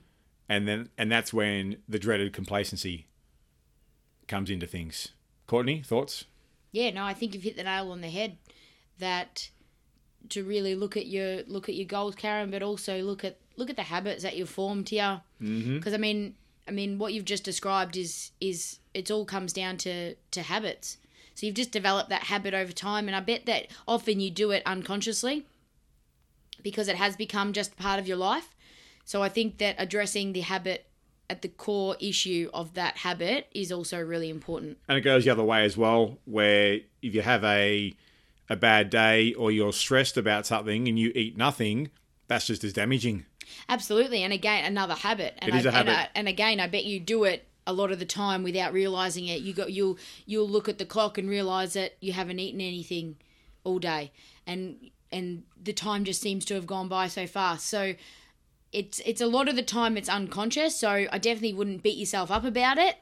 [0.50, 3.08] then and that's when the dreaded complacency
[4.28, 5.10] comes into things.
[5.48, 6.26] Courtney, thoughts?
[6.72, 8.38] Yeah, no, I think you've hit the nail on the head.
[9.00, 9.50] That
[10.30, 13.70] to really look at your look at your goals, Karen, but also look at look
[13.70, 15.22] at the habits that you've formed here.
[15.42, 15.78] Mm-hmm.
[15.78, 16.36] Because I mean,
[16.68, 20.98] I mean, what you've just described is is it all comes down to to habits.
[21.36, 24.52] So you've just developed that habit over time, and I bet that often you do
[24.52, 25.46] it unconsciously
[26.62, 28.56] because it has become just part of your life.
[29.06, 30.86] So I think that addressing the habit
[31.30, 34.78] at the core issue of that habit is also really important.
[34.88, 37.94] And it goes the other way as well, where if you have a
[38.50, 41.90] a bad day or you're stressed about something and you eat nothing,
[42.28, 43.26] that's just as damaging.
[43.70, 45.36] Absolutely, and again, another habit.
[45.40, 45.90] And It is I, a habit.
[45.90, 48.74] And, I, and again, I bet you do it a lot of the time without
[48.74, 49.42] realizing it.
[49.42, 53.18] You got you'll you'll look at the clock and realize that you haven't eaten anything
[53.64, 54.12] all day,
[54.48, 57.68] and and the time just seems to have gone by so fast.
[57.68, 57.96] So
[58.72, 60.76] it's it's a lot of the time it's unconscious.
[60.80, 62.98] So I definitely wouldn't beat yourself up about it,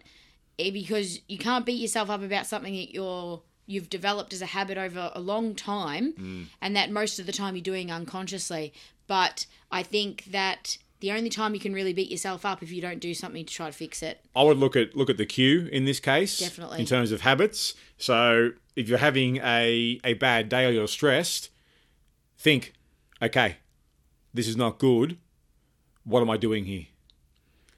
[0.57, 4.47] eh, because you can't beat yourself up about something that you're you've developed as a
[4.47, 6.45] habit over a long time mm.
[6.61, 8.73] and that most of the time you're doing unconsciously
[9.07, 12.81] but i think that the only time you can really beat yourself up if you
[12.81, 15.25] don't do something to try to fix it I would look at look at the
[15.25, 16.79] cue in this case, Definitely.
[16.79, 17.73] in terms of habits.
[17.97, 21.49] So if you're having a a bad day or you're stressed,
[22.37, 22.73] think,
[23.21, 23.57] okay,
[24.33, 25.17] this is not good.
[26.03, 26.85] What am I doing here?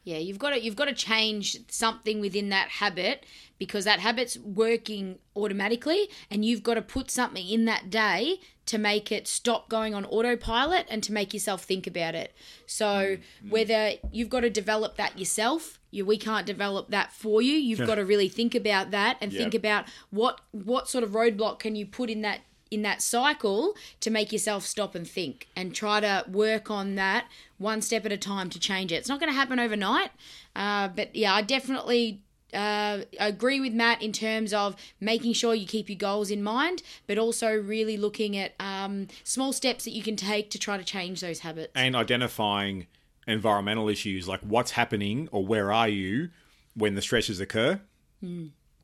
[0.03, 3.25] yeah you've got to you've got to change something within that habit
[3.61, 8.79] because that habit's working automatically and you've got to put something in that day to
[8.79, 12.33] make it stop going on autopilot and to make yourself think about it.
[12.65, 17.53] So whether you've got to develop that yourself you, we can't develop that for you
[17.53, 21.59] you've got to really think about that and think about what what sort of roadblock
[21.59, 22.39] can you put in that
[22.71, 27.25] in that cycle to make yourself stop and think and try to work on that
[27.59, 28.95] one step at a time to change it.
[28.95, 30.09] It's not going to happen overnight,
[30.55, 32.21] uh, but yeah, I definitely
[32.53, 36.83] uh, agree with Matt in terms of making sure you keep your goals in mind,
[37.07, 40.83] but also really looking at um, small steps that you can take to try to
[40.83, 41.71] change those habits.
[41.75, 42.87] And identifying
[43.27, 46.29] environmental issues like what's happening or where are you
[46.75, 47.79] when the stresses occur.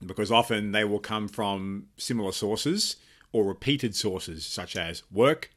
[0.05, 2.97] Because often they will come from similar sources
[3.31, 5.51] or repeated sources, such as work,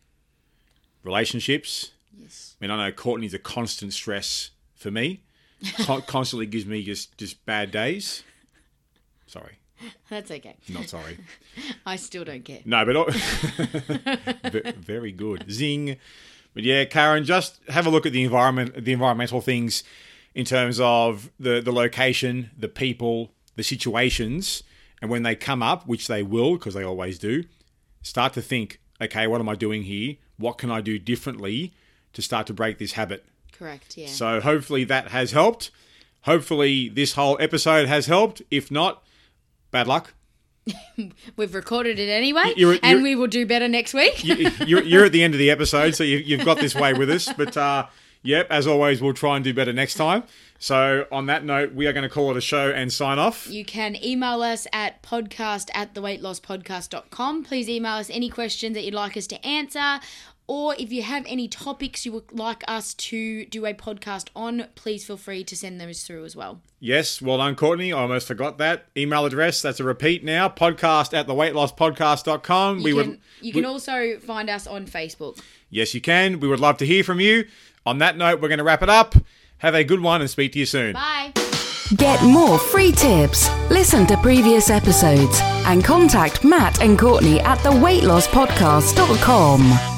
[1.02, 1.92] relationships.
[2.16, 2.56] Yes.
[2.60, 5.22] I mean, I know Courtney's a constant stress for me.
[5.82, 8.22] Con- constantly gives me just just bad days.
[9.26, 9.58] Sorry,
[10.08, 10.56] That's okay.
[10.68, 11.18] not sorry.
[11.86, 12.60] I still don't care.
[12.64, 13.14] No, but
[14.76, 15.50] very good.
[15.50, 15.96] Zing.
[16.52, 19.84] But yeah, Karen, just have a look at the environment, the environmental things
[20.34, 24.62] in terms of the the location, the people, the situations,
[25.00, 27.44] and when they come up, which they will because they always do,
[28.02, 30.16] start to think, okay, what am I doing here?
[30.38, 31.72] What can I do differently
[32.14, 33.24] to start to break this habit?
[33.60, 33.98] Correct.
[33.98, 34.06] Yeah.
[34.08, 35.70] So hopefully that has helped.
[36.22, 38.40] Hopefully this whole episode has helped.
[38.50, 39.02] If not,
[39.70, 40.14] bad luck.
[41.36, 44.24] We've recorded it anyway, You're- and you're- we will do better next week.
[44.24, 46.94] you- you're, you're at the end of the episode, so you, you've got this way
[46.94, 47.30] with us.
[47.32, 47.86] But uh,
[48.22, 50.24] Yep, as always, we'll try and do better next time.
[50.58, 53.48] So, on that note, we are going to call it a show and sign off.
[53.48, 57.44] You can email us at podcast at theweightlosspodcast.com.
[57.44, 60.00] Please email us any questions that you'd like us to answer.
[60.50, 64.66] Or if you have any topics you would like us to do a podcast on,
[64.74, 66.60] please feel free to send those through as well.
[66.80, 67.92] Yes, well done, Courtney.
[67.92, 68.86] I almost forgot that.
[68.96, 70.48] Email address, that's a repeat now.
[70.48, 72.78] Podcast at theweightlosspodcast.com.
[72.78, 75.40] You we can, would you can also find us on Facebook.
[75.68, 76.40] Yes, you can.
[76.40, 77.44] We would love to hear from you.
[77.86, 79.14] On that note, we're going to wrap it up.
[79.58, 80.94] Have a good one and speak to you soon.
[80.94, 81.32] Bye.
[81.96, 89.89] Get more free tips, listen to previous episodes, and contact Matt and Courtney at theweightlosspodcast.com.